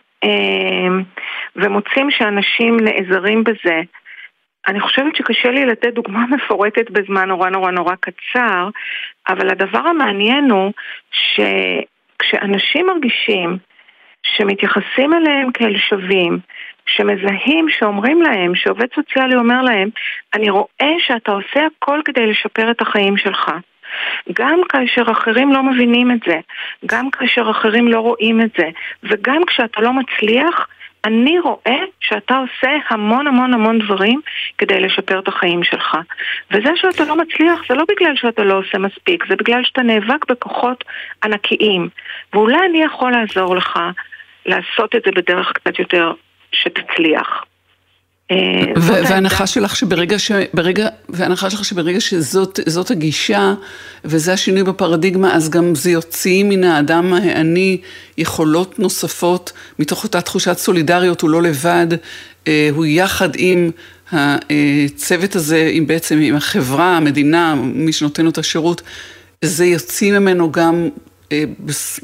[1.56, 3.82] ומוצאים שאנשים נעזרים בזה.
[4.68, 8.70] אני חושבת שקשה לי לתת דוגמה מפורטת בזמן נורא נורא נורא קצר,
[9.30, 10.72] אבל הדבר המעניין הוא
[11.12, 13.58] שכשאנשים מרגישים
[14.24, 16.40] שמתייחסים אליהם כאל שווים,
[16.86, 19.90] שמזהים, שאומרים להם, שעובד סוציאלי אומר להם,
[20.34, 23.52] אני רואה שאתה עושה הכל כדי לשפר את החיים שלך.
[24.34, 26.40] גם כאשר אחרים לא מבינים את זה,
[26.86, 28.70] גם כאשר אחרים לא רואים את זה,
[29.04, 30.68] וגם כשאתה לא מצליח,
[31.06, 34.22] אני רואה שאתה עושה המון המון המון דברים
[34.58, 35.98] כדי לשפר את החיים שלך.
[36.52, 40.32] וזה שאתה לא מצליח זה לא בגלל שאתה לא עושה מספיק, זה בגלל שאתה נאבק
[40.32, 40.84] בכוחות
[41.24, 41.90] ענקיים.
[42.34, 43.80] ואולי אני יכול לעזור לך
[44.46, 46.12] לעשות את זה בדרך קצת יותר
[46.52, 47.44] שתצליח.
[48.32, 53.54] אה, וההנחה שלך שברגע, שברגע, וההנחה שלך שברגע שזאת הגישה
[54.06, 57.82] וזה השינוי בפרדיגמה, אז גם זה יוציא מן האדם העני
[58.18, 61.88] יכולות נוספות מתוך אותה תחושת סולידריות, הוא לא לבד,
[62.48, 63.72] אה, הוא יחד עם
[64.12, 68.82] הצוות הזה, עם בעצם עם החברה, המדינה, מי שנותן לו את השירות,
[69.42, 70.90] זה יוציא ממנו גם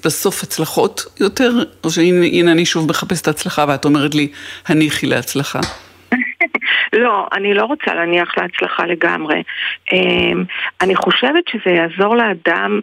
[0.06, 1.52] בסוף הצלחות יותר,
[1.84, 4.28] או שהנה אני שוב מחפשת הצלחה ואת אומרת לי,
[4.68, 5.60] הניחי להצלחה.
[7.04, 9.44] לא, אני לא רוצה להניח להצלחה לגמרי.
[9.94, 10.44] אמ,
[10.82, 12.80] אני חושבת שזה יעזור לאדם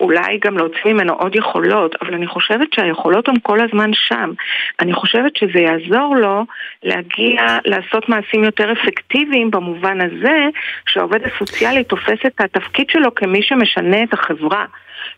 [0.00, 4.32] אולי גם להוציא ממנו עוד יכולות, אבל אני חושבת שהיכולות הן כל הזמן שם.
[4.80, 6.44] אני חושבת שזה יעזור לו
[6.82, 10.48] להגיע, לעשות מעשים יותר אפקטיביים במובן הזה
[10.88, 14.64] שהעובד הסוציאלי תופס את התפקיד שלו כמי שמשנה את החברה.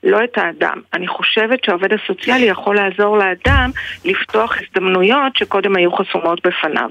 [0.02, 0.80] לא את האדם.
[0.94, 3.70] אני חושבת שהעובד הסוציאלי יכול לעזור לאדם
[4.04, 6.90] לפתוח הזדמנויות שקודם היו חסומות בפניו.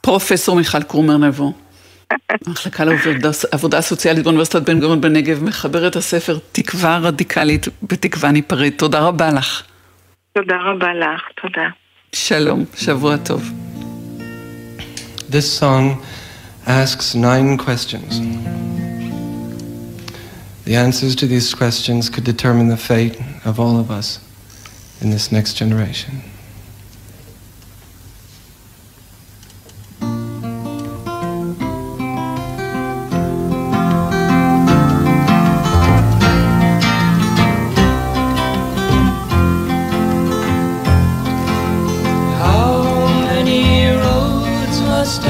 [0.00, 1.52] פרופסור מיכל קרומר נבו.
[2.46, 8.70] המחלקה לעבודה סוציאלית באוניברסיטת בן גוריון בנגב מחבר את הספר תקווה רדיקלית בתקווה ניפרד.
[8.70, 9.62] תודה רבה לך.
[10.32, 11.68] תודה רבה לך, תודה.
[12.12, 13.52] שלום, שבוע טוב.
[15.30, 15.98] This song
[16.66, 18.65] asks nine questions.
[20.66, 24.18] The answers to these questions could determine the fate of all of us
[25.00, 26.22] in this next generation.
[42.40, 42.82] How
[43.20, 45.22] many roads must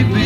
[0.00, 0.21] be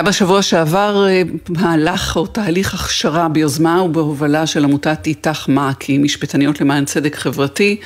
[0.00, 6.60] היה בשבוע שעבר אה, מהלך או תהליך הכשרה ביוזמה ובהובלה של עמותת איתך מעכי, משפטניות
[6.60, 7.80] למען צדק חברתי,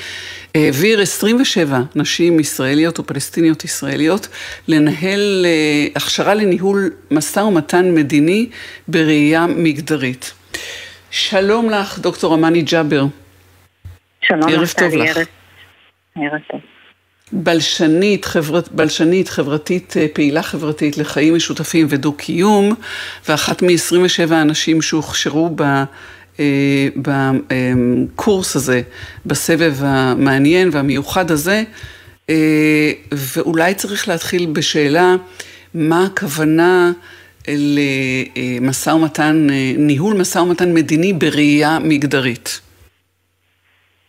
[0.55, 4.29] העביר 27 נשים ישראליות ופלסטיניות ישראליות
[4.69, 8.51] לנהל אה, הכשרה לניהול משא ומתן מדיני
[8.89, 10.33] בראייה מגדרית.
[11.11, 13.05] שלום לך, דוקטור אמני ג'אבר.
[14.21, 15.17] שלום ערב טוב לך.
[16.17, 16.61] ערב טוב.
[17.33, 22.75] בלשנית, חברת, בלשנית, חברתית, אה, פעילה חברתית לחיים משותפים ודו-קיום,
[23.29, 25.62] ואחת מ-27 האנשים שהוכשרו ב...
[26.41, 28.83] אה, בקורס הזה,
[29.27, 31.62] בסבב המעניין והמיוחד הזה,
[32.31, 35.16] אה, ואולי צריך להתחיל בשאלה
[35.75, 36.93] מה הכוונה
[38.37, 39.47] למשא ומתן,
[39.79, 42.61] ניהול משא ומתן מדיני בראייה מגדרית.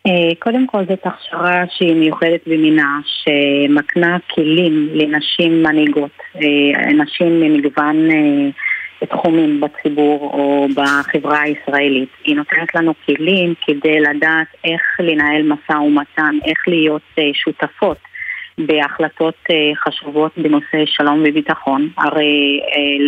[0.07, 8.11] אה, קודם כל זאת הכשרה שהיא מיוחדת במינה, שמקנה כלים לנשים מנהיגות, אה, נשים ממגוון
[8.11, 12.09] אה, תחומים בציבור או בחברה הישראלית.
[12.23, 17.01] היא נותנת לנו כלים כדי לדעת איך לנהל משא ומתן, איך להיות
[17.33, 17.97] שותפות
[18.57, 19.43] בהחלטות
[19.75, 21.89] חשובות בנושא שלום וביטחון.
[21.97, 22.59] הרי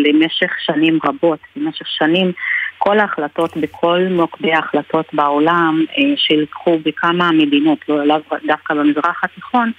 [0.06, 2.32] למשך שנים רבות, במשך שנים
[2.78, 8.18] כל ההחלטות בכל מוקדי ההחלטות בעולם אה, שילקחו בכמה מדינות, לא לאו
[8.48, 9.72] דווקא במזרח התיכון,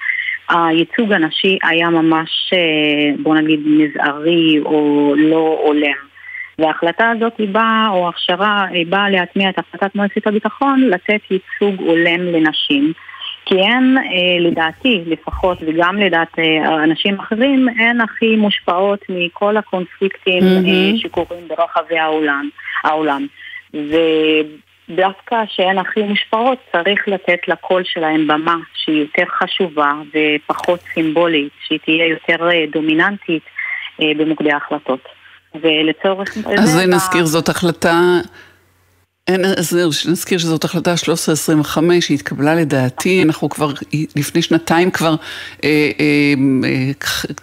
[0.49, 6.09] הייצוג הנשי היה ממש, אה, בוא נגיד, מזערי או לא הולם.
[6.59, 11.81] וההחלטה הזאת היא באה, או ההכשרה, היא באה להטמיע את החלטת מועצת הביטחון, לתת ייצוג
[11.81, 12.93] הולם לנשים.
[13.49, 20.43] כי הן, אה, לדעתי לפחות, וגם לדעת אה, אנשים אחרים, הן הכי מושפעות מכל הקונפליקטים
[20.43, 20.99] mm-hmm.
[20.99, 22.49] שקורים ברחבי העולם.
[22.85, 23.27] העולם.
[23.75, 31.79] ודווקא שהן הכי מושפעות, צריך לתת לקול שלהן במה שהיא יותר חשובה ופחות סימבולית, שהיא
[31.85, 33.43] תהיה יותר דומיננטית
[33.99, 35.09] במוקדי ההחלטות.
[35.55, 36.37] ולצורך...
[36.59, 38.01] אז זה נזכיר, זאת החלטה
[39.29, 43.73] אז נזכיר שזאת החלטה 1325 שהתקבלה לדעתי, אנחנו כבר
[44.17, 45.15] לפני שנתיים כבר
[45.65, 46.91] אה, אה, אה,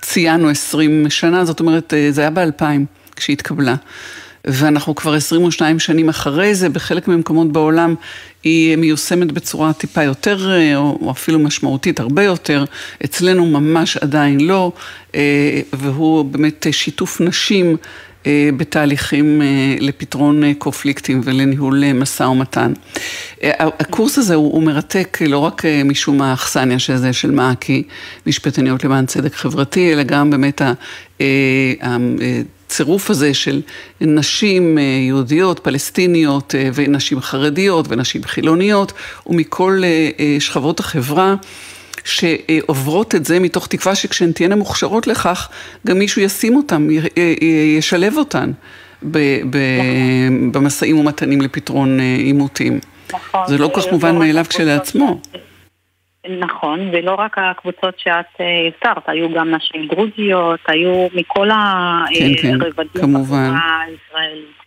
[0.01, 2.63] ציינו 20 שנה, זאת אומרת אה, זה היה ב-2000
[3.15, 3.75] כשהתקבלה.
[4.47, 7.95] ואנחנו כבר 22 שנים אחרי זה, בחלק מהמקומות בעולם
[8.43, 12.65] היא מיושמת בצורה טיפה יותר, אה, או אפילו משמעותית הרבה יותר,
[13.05, 14.71] אצלנו ממש עדיין לא,
[15.15, 17.77] אה, והוא באמת שיתוף נשים
[18.57, 22.73] בתהליכים אה, לפתרון אה, קונפליקטים ולניהול משא ומתן.
[23.61, 27.83] הקורס הזה הוא, הוא מרתק לא רק משום האכסניה שזה של מעכי,
[28.27, 30.61] משפטניות למען צדק חברתי, אלא גם באמת
[31.81, 33.61] הצירוף הזה של
[34.01, 38.93] נשים יהודיות, פלסטיניות ונשים חרדיות ונשים חילוניות
[39.27, 39.81] ומכל
[40.39, 41.35] שכבות החברה.
[42.05, 45.49] שעוברות את זה מתוך תקווה שכשהן תהיינה מוכשרות לכך,
[45.87, 46.87] גם מישהו ישים אותן,
[47.77, 48.51] ישלב אותן
[50.51, 52.79] במשאים ומתנים לפתרון אה, עימותים.
[53.13, 53.47] נכון.
[53.47, 55.21] זה לא כל כך מובן מאליו כשלעצמו.
[56.39, 63.01] נכון, ולא רק הקבוצות שאת אה, הזכרת, היו גם נשים דרוזיות, היו מכל הרבדים כן,
[63.01, 64.64] כן, בחברה הישראלית.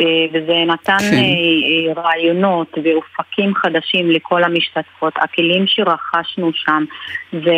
[0.00, 1.16] אה, וזה נתן כן.
[1.16, 5.12] אה, אה, רעיונות ואופקים חדשים לכל המשתתפות.
[5.16, 6.84] הכלים שרכשנו שם
[7.32, 7.56] זה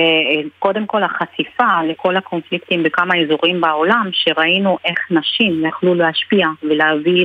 [0.59, 7.24] קודם כל החשיפה לכל הקונפליקטים בכמה אזורים בעולם, שראינו איך נשים יכלו להשפיע ולהביא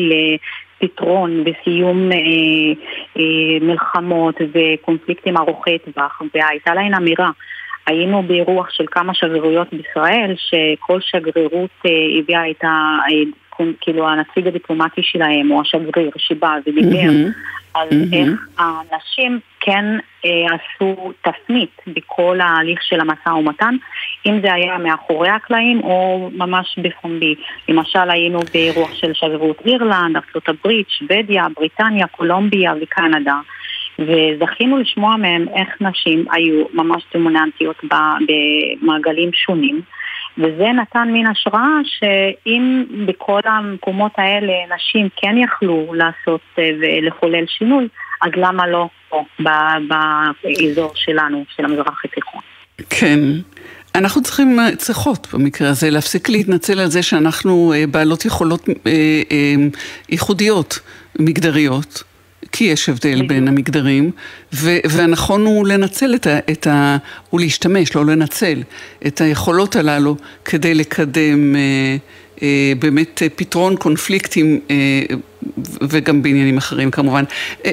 [0.82, 2.18] לפתרון וסיום אה,
[3.18, 7.30] אה, מלחמות וקונפליקטים ארוכי טווח, והייתה להן אמירה.
[7.88, 12.66] היינו באירוח של כמה שגרירויות בישראל, שכל שגרירות אה, הביאה את.
[13.82, 17.74] כאילו הנציג הדיפלומטי שלהם או השגריר שבא ודיבר mm-hmm.
[17.74, 18.16] על mm-hmm.
[18.16, 19.86] איך האנשים כן
[20.26, 23.76] אה, עשו תפנית בכל ההליך של המשא ומתן,
[24.26, 27.36] אם זה היה מאחורי הקלעים או ממש בפומבי.
[27.70, 33.40] למשל היינו באירוח של שגרירות אירלנד, ארה"ב, שוודיה, בריטניה, קולומביה וקנדה.
[34.00, 37.76] וזכינו לשמוע מהם איך נשים היו ממש דומיננטיות
[38.82, 39.82] במעגלים שונים.
[40.38, 47.88] וזה נתן מין השראה שאם בכל המקומות האלה נשים כן יכלו לעשות אה, ולחולל שינוי,
[48.22, 52.42] אז למה לא פה, באזור שלנו, של המזרח התיכון.
[52.90, 53.20] כן.
[53.96, 58.70] אנחנו צריכים, אה, צריכות במקרה הזה, להפסיק להתנצל על זה שאנחנו אה, בעלות יכולות
[60.10, 60.80] ייחודיות,
[61.20, 62.11] מגדריות.
[62.52, 64.12] כי יש הבדל בין המגדרים,
[64.54, 66.40] ו- והנכון הוא לנצל את ה...
[66.52, 66.98] את ה
[67.30, 68.64] הוא להשתמש, לא לנצל,
[69.08, 71.98] את היכולות הללו כדי לקדם אה,
[72.80, 74.60] באמת פתרון קונפליקטים
[75.82, 77.24] וגם בעניינים אחרים כמובן.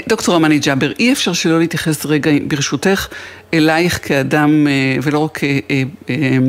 [0.08, 3.08] דוקטור אמני ג'אבר, אי אפשר שלא להתייחס רגע ברשותך
[3.54, 4.66] אלייך כאדם
[5.02, 5.40] ולא רק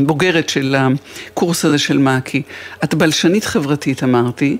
[0.05, 2.41] כבוגרת של הקורס הזה של מאקי.
[2.83, 4.57] את בלשנית חברתית אמרתי.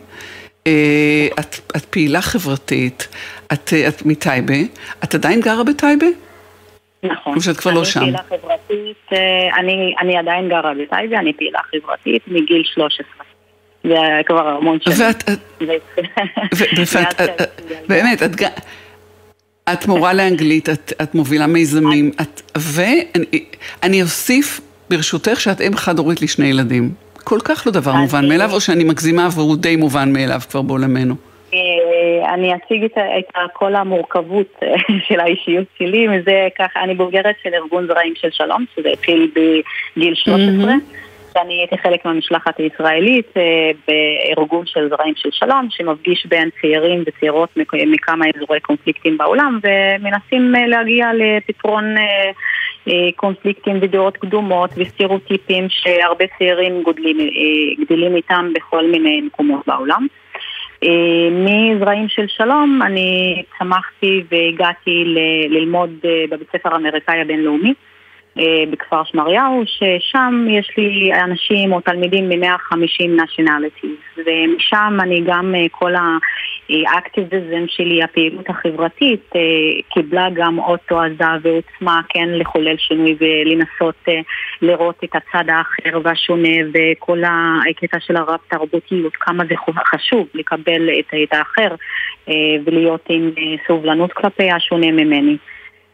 [1.40, 3.08] את, את פעילה חברתית,
[3.54, 4.54] את, את מטייבה,
[5.04, 6.08] את עדיין גרה בטייבה?
[7.04, 7.36] נכון.
[7.36, 8.00] או שאת כבר לא שם.
[8.00, 9.10] אני פעילה חברתית,
[9.60, 13.06] אני, אני עדיין גרה בטייבה, אני פעילה חברתית מגיל 13.
[13.84, 13.96] זה
[14.26, 14.98] כבר המון שנים.
[14.98, 15.30] ואת,
[17.90, 18.32] באמת, את,
[19.74, 26.48] את מורה לאנגלית, את, את מובילה מיזמים, את, ואני אוסיף ברשותך שאת אם חד-הורית לשני
[26.48, 26.92] ילדים.
[27.24, 31.16] כל כך לא דבר מובן מאליו, או שאני מגזימה והוא די מובן מאליו כבר בעולמנו?
[31.54, 34.76] אה, אני אציג את, את כל המורכבות אה,
[35.08, 39.32] של האישיות שלי, וזה ככה, אני בוגרת של ארגון זרעים של שלום, שזה התחיל
[39.96, 40.74] בגיל 13.
[41.40, 47.50] שאני הייתי חלק מהמשלחת הישראלית אה, בארגון של זרעים של שלום, שמפגיש בין צעירים וצעירות
[47.74, 51.96] מכמה אזורי קונפליקטים בעולם, ומנסים להגיע לפתרון
[53.16, 57.18] קונפליקטים ודעות קדומות וסטריאוטיפים שהרבה צעירים גודלים,
[57.82, 60.08] גדלים איתם בכל מיני מקומות בעולם.
[60.84, 65.04] אה, מזרעים של שלום אני צמחתי והגעתי
[65.50, 67.89] ללמוד אה, בבית ספר האמריקאי הבינלאומי אה,
[68.72, 75.94] בכפר שמריהו, ששם יש לי אנשים או תלמידים מ-150 nationalities ומשם אני גם כל
[76.70, 79.30] האקטיביזם שלי, הפעילות החברתית,
[79.94, 84.06] קיבלה גם אות תועזה ועוצמה כן לחולל שינוי ולנסות
[84.62, 89.56] לראות את הצד האחר והשונה וכל הקטע של הרב תרבותיות, כמה זה
[89.86, 90.90] חשוב לקבל
[91.24, 91.76] את האחר
[92.66, 93.32] ולהיות עם
[93.68, 95.38] סובלנות כלפי השונה ממני.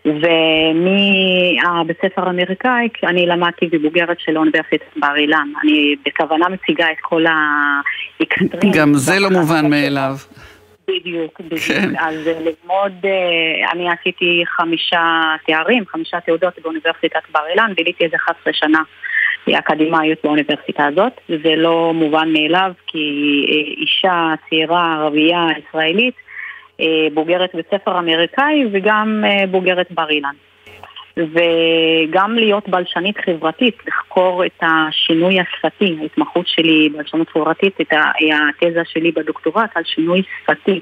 [0.06, 5.48] ומהבית ספר האמריקאי אני למדתי בבוגרת של אוניברסיטת בר אילן.
[5.64, 8.72] אני בכוונה מציגה את כל האקסטרים.
[8.72, 10.16] גם זה לא מובן מאליו.
[10.88, 11.62] בדיוק, בדיוק.
[11.62, 11.90] כן.
[12.00, 18.54] אז ללמוד, אה, אני עשיתי חמישה תארים, חמישה תעודות באוניברסיטת בר אילן, ביליתי איזה 11
[18.54, 18.80] שנה
[19.54, 21.14] אקדמאיות באוניברסיטה הזאת.
[21.44, 22.98] זה לא מובן מאליו, כי
[23.50, 26.25] אה, אישה צעירה, ערבייה, ישראלית, אה,
[27.14, 30.36] בוגרת בית ספר אמריקאי וגם בוגרת בר אילן.
[31.18, 39.12] וגם להיות בלשנית חברתית, לחקור את השינוי השפתי, ההתמחות שלי בלשנות חברתית, את התזה שלי
[39.12, 40.80] בדוקטורט על שינוי שפתי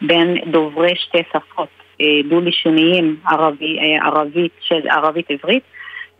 [0.00, 1.68] בין דוברי שתי שפות
[2.00, 5.62] אה, דו-לשוניים, ערבי, אה, ערבית, של ערבית עברית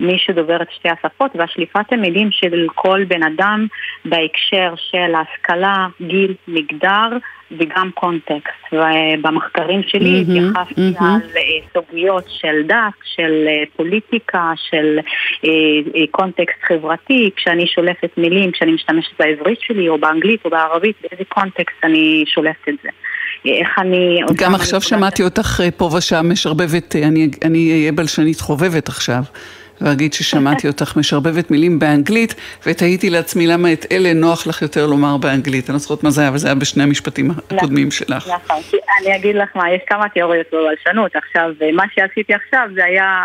[0.00, 3.66] מי שדובר את שתי השפות והשליפת המילים של כל בן אדם
[4.04, 7.16] בהקשר של השכלה, גיל, מגדר
[7.50, 8.72] וגם קונטקסט.
[8.72, 11.04] ובמחקרים שלי התייחסתי mm-hmm, mm-hmm.
[11.04, 11.42] על אה,
[11.74, 12.76] סוגיות של דת,
[13.16, 14.98] של אה, פוליטיקה, של
[15.44, 15.50] אה,
[16.10, 21.84] קונטקסט חברתי, כשאני שולפת מילים, כשאני משתמשת בעברית שלי או באנגלית או בערבית, באיזה קונטקסט
[21.84, 22.88] אני שולפת את זה.
[23.44, 24.20] איך אני...
[24.36, 26.96] גם עכשיו שמעתי אותך פה ושם משרבבת,
[27.44, 29.22] אני אהיה בלשנית חובבת עכשיו.
[29.80, 32.34] ואגיד ששמעתי אותך משרבבת מילים באנגלית,
[32.66, 35.70] ותהיתי לעצמי למה את אלה נוח לך יותר לומר באנגלית.
[35.70, 38.28] אני לא זוכרת מה זה היה, אבל זה היה בשני המשפטים הקודמים שלך.
[38.28, 38.62] נכון,
[39.00, 41.16] אני אגיד לך מה, יש כמה תיאוריות בבלשנות.
[41.16, 43.22] עכשיו, מה שעשיתי עכשיו זה היה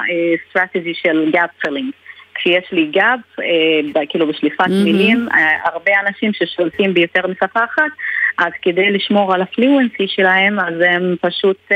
[0.50, 1.92] strategy אה, של gap filling.
[2.36, 7.92] כשיש לי gap, אה, כאילו בשליפת מילים, אה, הרבה אנשים ששולטים ביותר משפה אחת,
[8.38, 11.72] אז כדי לשמור על הפלואנסי שלהם, אז הם פשוט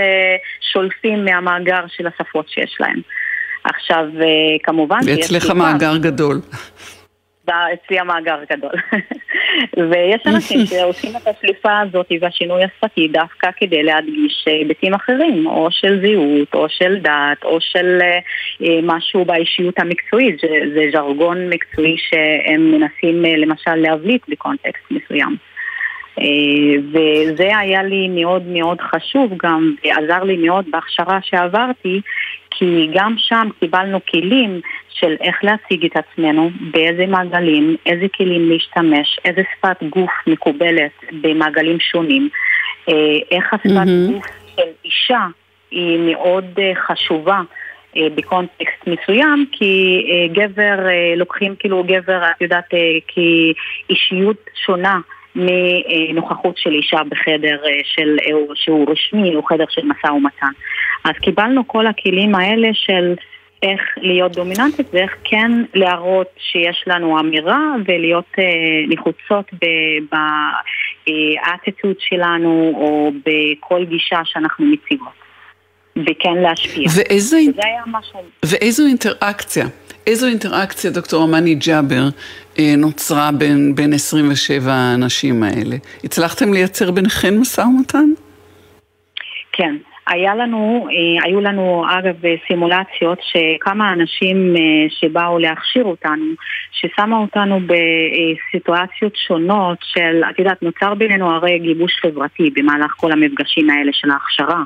[0.74, 3.02] שולפים מהמאגר של השפות שיש להם.
[3.66, 4.28] עכשיו, אה,
[4.64, 5.00] כמובן...
[5.06, 6.40] ואצלך מאגר גדול.
[7.50, 8.72] אצלי המאגר גדול.
[9.92, 16.02] ויש אנשים שעושים את השליפה הזאת והשינוי השפתי דווקא כדי להדגיש היבטים אחרים, או של
[16.02, 20.40] זהות, או של דת, או של אה, משהו באישיות המקצועית.
[20.42, 25.36] זה, זה ז'רגון מקצועי שהם מנסים אה, למשל להבליט בקונטקסט מסוים.
[26.92, 32.02] וזה היה לי מאוד מאוד חשוב גם, ועזר לי מאוד בהכשרה שעברתי,
[32.58, 39.20] כי גם שם קיבלנו כלים של איך להציג את עצמנו, באיזה מעגלים, איזה כלים להשתמש,
[39.26, 40.92] איזה שפת גוף מקובלת
[41.22, 42.30] במעגלים שונים,
[42.90, 42.94] אה,
[43.32, 44.12] איך השפת mm-hmm.
[44.12, 44.26] גוף
[44.56, 45.26] של אישה
[45.72, 47.42] היא מאוד אה, חשובה.
[47.98, 50.04] אה, בקונטקסט מסוים, כי
[50.34, 50.78] גבר,
[51.18, 52.74] לוקחים כאילו גבר, את יודעת,
[53.08, 55.00] כאישיות שונה
[55.36, 58.18] מנוכחות של אישה בחדר של,
[58.56, 60.52] שהוא רשמי או חדר של משא ומתן.
[61.04, 63.16] אז קיבלנו כל הכלים האלה של
[63.64, 68.44] איך להיות דומיננטית ואיך כן להראות שיש לנו אמירה ולהיות אה,
[68.90, 69.52] נחוצות
[70.12, 75.26] באטיטוד שלנו או בכל גישה שאנחנו מציגות.
[75.96, 76.88] וכן להשפיע.
[76.96, 77.38] ואיזה,
[78.46, 79.66] ואיזו אינטראקציה,
[80.08, 82.04] איזו אינטראקציה, דוקטור אמני ג'אבר,
[82.60, 85.76] אה, נוצרה בין, בין 27 האנשים האלה?
[86.04, 88.10] הצלחתם לייצר ביניכן משא ומתן?
[89.52, 89.76] כן.
[90.08, 92.16] היה לנו, אה, היו לנו אגב
[92.48, 96.26] סימולציות שכמה אנשים אה, שבאו להכשיר אותנו,
[96.72, 103.70] ששמה אותנו בסיטואציות שונות של, את יודעת, נוצר בינינו הרי גיבוש חברתי במהלך כל המפגשים
[103.70, 104.64] האלה של ההכשרה,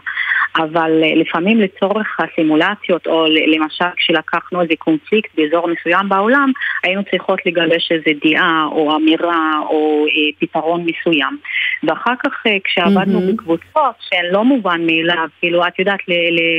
[0.56, 6.52] אבל אה, לפעמים לצורך הסימולציות, או למשל כשלקחנו איזה קונפליקט באזור מסוים בעולם,
[6.84, 10.06] היינו צריכות לגבש איזה דעה או אמירה או
[10.40, 11.38] פתרון מסוים.
[11.84, 13.34] ואחר כך כשעבדנו mm-hmm.
[13.34, 16.00] בקבוצות שהן לא מובן מאליו, כאילו, את יודעת,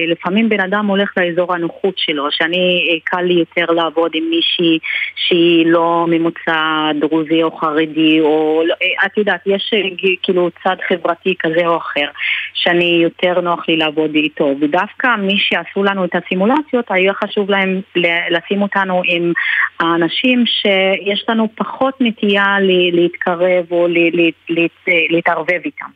[0.09, 4.79] לפעמים בן אדם הולך לאזור הנוחות שלו, שאני, אה, קל לי יותר לעבוד עם מישהי
[5.17, 10.77] שהיא לא ממוצע דרוזי או חרדי, או, לא, אה, את יודעת, יש אה, כאילו צד
[10.89, 12.07] חברתי כזה או אחר,
[12.55, 17.81] שאני יותר נוח לי לעבוד איתו, ודווקא מי שעשו לנו את הסימולציות, היה חשוב להם
[18.31, 19.33] לשים אותנו עם
[19.81, 22.57] האנשים שיש לנו פחות נטייה
[22.93, 23.87] להתקרב או
[25.11, 25.91] להתערבב איתם.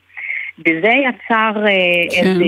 [0.58, 1.72] וזה יצר אה,
[2.10, 2.26] כן.
[2.26, 2.44] איזה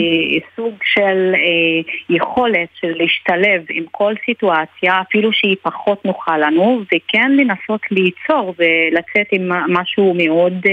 [0.57, 7.33] סוג של אה, יכולת של להשתלב עם כל סיטואציה, אפילו שהיא פחות נוחה לנו, וכן
[7.33, 10.67] לנסות ליצור ולצאת עם משהו מאוד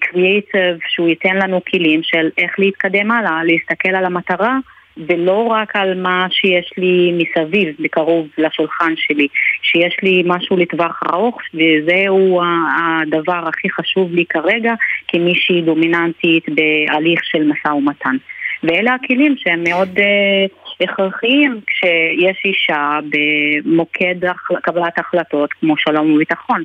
[0.00, 4.56] קריאייטיב, אה, שהוא ייתן לנו כלים של איך להתקדם הלאה, להסתכל על המטרה.
[4.96, 9.28] ולא רק על מה שיש לי מסביב, בקרוב לשולחן שלי,
[9.62, 12.40] שיש לי משהו לטווח ארוך, וזהו
[12.78, 14.74] הדבר הכי חשוב לי כרגע,
[15.08, 18.16] כמישהי דומיננטית בהליך של משא ומתן.
[18.62, 24.14] ואלה הכלים שהם מאוד uh, הכרחיים כשיש אישה במוקד
[24.62, 26.62] קבלת החלטות כמו שלום וביטחון.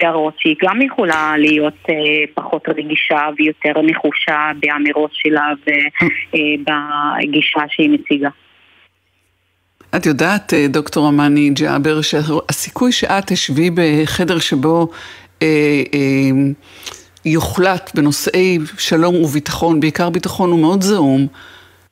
[0.00, 1.94] הערות שהיא גם יכולה להיות אה,
[2.34, 5.52] פחות רגישה ויותר נחושה באמירות שלה
[6.28, 8.28] ובגישה אה, שהיא מציגה.
[9.96, 14.88] את יודעת, אה, דוקטור אמני ג'אבר, שהסיכוי שאת תשבי בחדר שבו
[15.42, 16.30] אה, אה,
[17.24, 21.26] יוחלט בנושאי שלום וביטחון, בעיקר ביטחון, הוא מאוד זעום,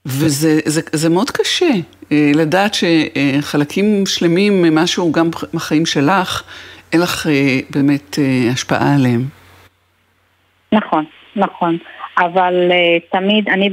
[0.07, 1.71] וזה זה, זה מאוד קשה
[2.13, 6.43] אה, לדעת שחלקים שלמים ממשהו, גם מהחיים שלך,
[6.93, 9.21] אין לך אה, באמת אה, השפעה עליהם.
[10.73, 11.05] נכון,
[11.37, 11.79] נכון.
[12.19, 13.71] אבל uh, תמיד אני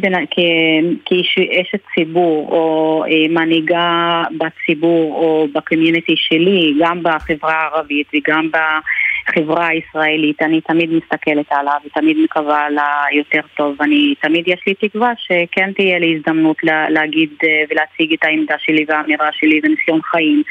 [1.05, 10.61] כאשת ציבור או מנהיגה בציבור או בקומיוניטי שלי, גם בחברה הערבית וגם בחברה הישראלית, אני
[10.61, 13.75] תמיד מסתכלת עליו ותמיד מקווה ליותר טוב.
[13.81, 17.29] אני תמיד יש לי תקווה שכן תהיה לי הזדמנות לה, להגיד
[17.69, 20.43] ולהציג את העמדה שלי והאמירה שלי וניסיון חיים.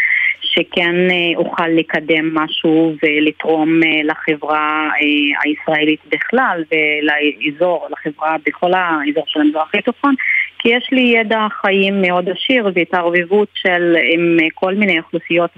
[0.49, 9.25] שכן אה, אוכל לקדם משהו ולתרום אה, לחברה אה, הישראלית בכלל ולאזור, לחברה בכל האזור
[9.27, 10.15] של המזרח התיכון
[10.59, 15.51] כי יש לי ידע חיים מאוד עשיר והתערבבות של עם כל מיני אוכלוסיות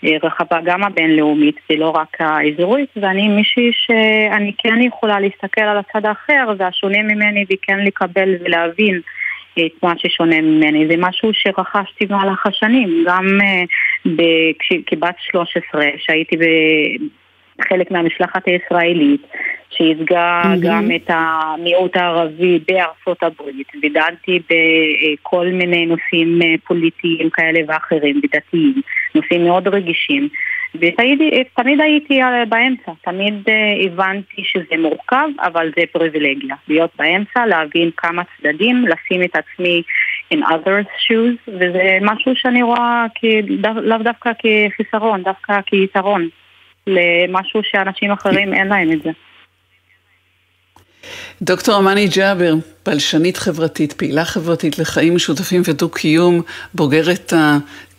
[0.00, 6.52] ברחבה גם הבינלאומית ולא רק האזורית ואני מישהי שאני כן יכולה להסתכל על הצד האחר
[6.58, 9.00] והשונה ממני וכן לקבל ולהבין
[9.58, 10.86] את מה ששונה ממני.
[10.86, 13.38] זה משהו שרכשתי במהלך השנים, גם
[14.06, 16.36] uh, כבת 13, שהייתי
[17.68, 19.22] חלק מהמשלחת הישראלית,
[19.70, 20.58] שייצגה mm-hmm.
[20.60, 28.80] גם את המיעוט הערבי בארצות הברית, ודנתי בכל מיני נושאים אה, פוליטיים כאלה ואחרים, ודתיים,
[29.14, 30.28] נושאים מאוד רגישים.
[30.74, 36.56] ותמיד הייתי באמצע, תמיד אה, הבנתי שזה מורכב, אבל זה פריבילגיה.
[36.68, 39.82] להיות באמצע, להבין כמה צדדים, לשים את עצמי
[40.34, 43.06] in others shoes, וזה משהו שאני רואה
[43.62, 46.28] לאו דווקא כחיסרון, דווקא כיתרון
[46.86, 49.10] למשהו שאנשים אחרים אין להם את זה.
[51.42, 52.54] דוקטור אמני ג'אבר,
[52.86, 56.42] בלשנית חברתית, פעילה חברתית לחיים משותפים ודו-קיום,
[56.74, 57.32] בוגרת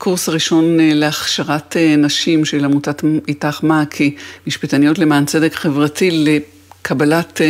[0.03, 4.15] הקורס הראשון אה, להכשרת אה, נשים של עמותת איתך מעכי,
[4.47, 7.41] משפטניות למען צדק חברתי, לקבלת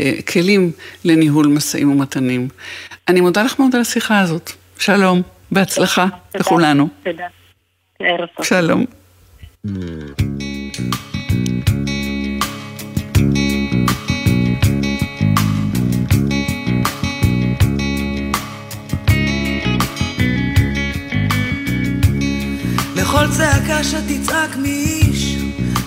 [0.00, 0.72] אה, כלים
[1.04, 2.48] לניהול משאים ומתנים.
[3.08, 4.50] אני מודה לך מאוד על השיחה הזאת.
[4.78, 5.22] שלום,
[5.52, 6.88] בהצלחה לכולנו.
[7.04, 7.26] תודה.
[8.00, 8.46] ערב טוב.
[8.46, 8.84] שלום.
[23.16, 25.36] לכל צעקה שתצעק מאיש,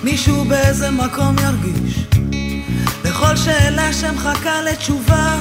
[0.03, 2.05] מישהו באיזה מקום ירגיש.
[3.05, 5.37] לכל שאלה שמחכה לתשובה,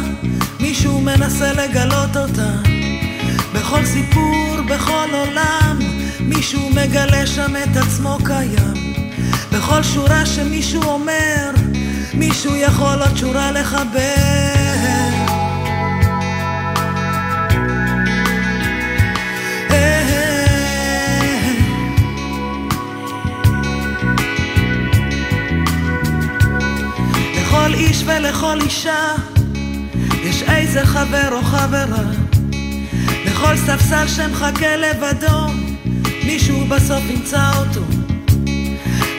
[0.60, 2.50] מישהו מנסה לגלות אותה.
[3.54, 5.78] בכל סיפור, בכל עולם,
[6.20, 8.94] מישהו מגלה שם את עצמו קיים.
[9.52, 11.50] בכל שורה שמישהו אומר,
[12.14, 14.77] מישהו יכול עוד שורה לחבר.
[28.08, 29.14] ולכל אישה
[30.22, 32.10] יש איזה חבר או חברה.
[33.26, 35.46] לכל ספסל שמחכה לבדו,
[36.24, 37.80] מישהו בסוף ימצא אותו.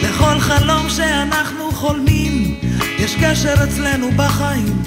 [0.02, 2.60] לכל חלום שאנחנו חולמים,
[3.00, 4.84] יש קשר אצלנו בחיים.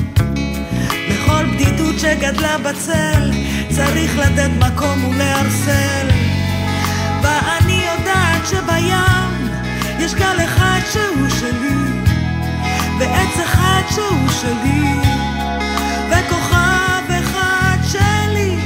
[1.08, 3.30] לכל בדידות שגדלה בצל,
[3.70, 6.08] צריך לתת מקום ולערסל.
[7.22, 9.42] ואני יודעת שבים
[9.98, 11.91] יש גל אחד שהוא שלי,
[13.02, 14.94] ועץ אחד שהוא שלי,
[16.08, 18.56] וכוכב אחד שלי,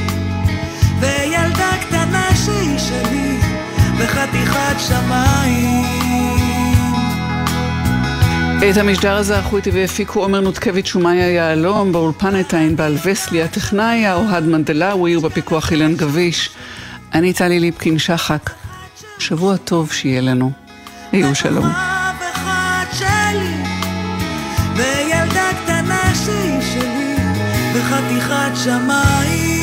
[1.00, 3.38] וילדה קטנה שהיא שלי,
[3.98, 5.86] וחתיכת שמיים.
[8.70, 14.12] את המשדר הזה ערכו איתי והפיקו עומר נותקביץ' ומאיה יהלום, באולפן הייתה ענבל וסלי, הטכנאי
[14.12, 16.50] אוהד מנדלאווי ובפיקוח אילן גביש.
[17.14, 18.50] אני טלי ליפקין שחק.
[19.18, 20.50] שבוע טוב שיהיה לנו.
[21.12, 21.95] היו שלום.
[28.16, 29.56] וחתיכת שמיים.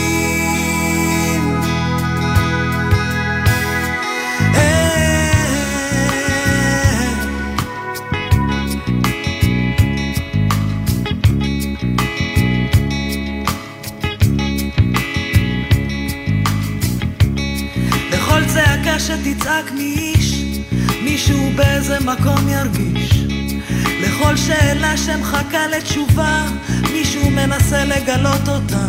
[19.08, 20.41] שתצעק מאיש,
[21.04, 23.03] מישהו באיזה מקום ירגיש.
[24.24, 26.46] לכל שאלה שמחכה לתשובה,
[26.94, 28.88] מישהו מנסה לגלות אותה.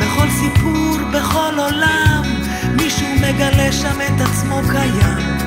[0.00, 2.22] בכל סיפור, בכל עולם,
[2.76, 5.38] מישהו מגלה שם את עצמו קיים.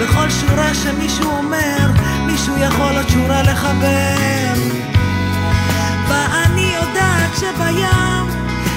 [0.00, 1.90] בכל שורה שמישהו אומר,
[2.26, 4.54] מישהו יכול עוד שורה לחבר.
[6.08, 8.26] ואני יודעת שבים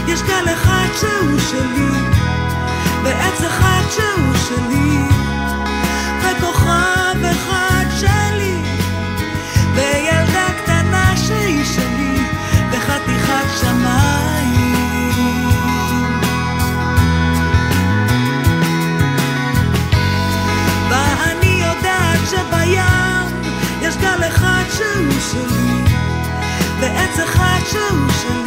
[0.07, 1.99] יש גל אחד שהוא שלי.
[3.03, 4.99] ועץ אחד שהוא שלי,
[6.21, 6.84] וכוכב
[24.77, 25.95] שהוא שלי,
[26.79, 28.44] ועץ אחד שהוא שלי,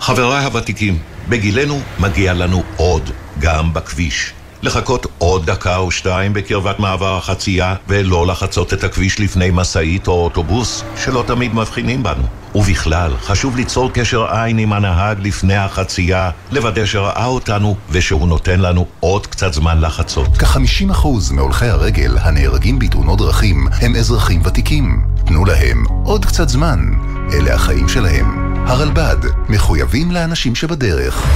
[0.00, 0.98] חבריי הוותיקים,
[1.28, 4.32] בגילנו מגיע לנו עוד, גם בכביש.
[4.62, 10.24] לחכות עוד דקה או שתיים בקרבת מעבר החצייה ולא לחצות את הכביש לפני משאית או
[10.24, 12.43] אוטובוס שלא תמיד מבחינים בנו.
[12.54, 18.86] ובכלל, חשוב ליצור קשר עין עם הנהג לפני החצייה, לוודא שראה אותנו ושהוא נותן לנו
[19.00, 20.36] עוד קצת זמן לחצות.
[20.36, 25.02] כ-50% מהולכי הרגל הנהרגים בתאונות דרכים הם אזרחים ותיקים.
[25.26, 26.80] תנו להם עוד קצת זמן.
[27.32, 28.54] אלה החיים שלהם.
[28.66, 29.16] הרלב"ד,
[29.48, 31.26] מחויבים לאנשים שבדרך.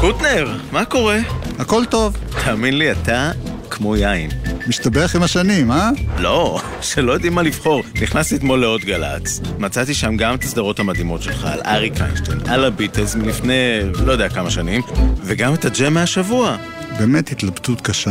[0.00, 1.18] קוטנר, מה קורה?
[1.58, 2.16] הכל טוב.
[2.44, 3.30] תאמין לי, אתה
[3.70, 4.30] כמו יין.
[4.66, 5.90] משתבח עם השנים, אה?
[6.18, 7.82] לא, שלא יודעים מה לבחור.
[8.02, 9.40] נכנסתי אתמול לעוד גל"צ.
[9.58, 14.28] מצאתי שם גם את הסדרות המדהימות שלך, על אריק איינשטיין, על הביטלס מלפני לא יודע
[14.28, 14.82] כמה שנים,
[15.22, 16.56] וגם את הג'ם מהשבוע.
[16.98, 18.10] באמת התלבטות קשה.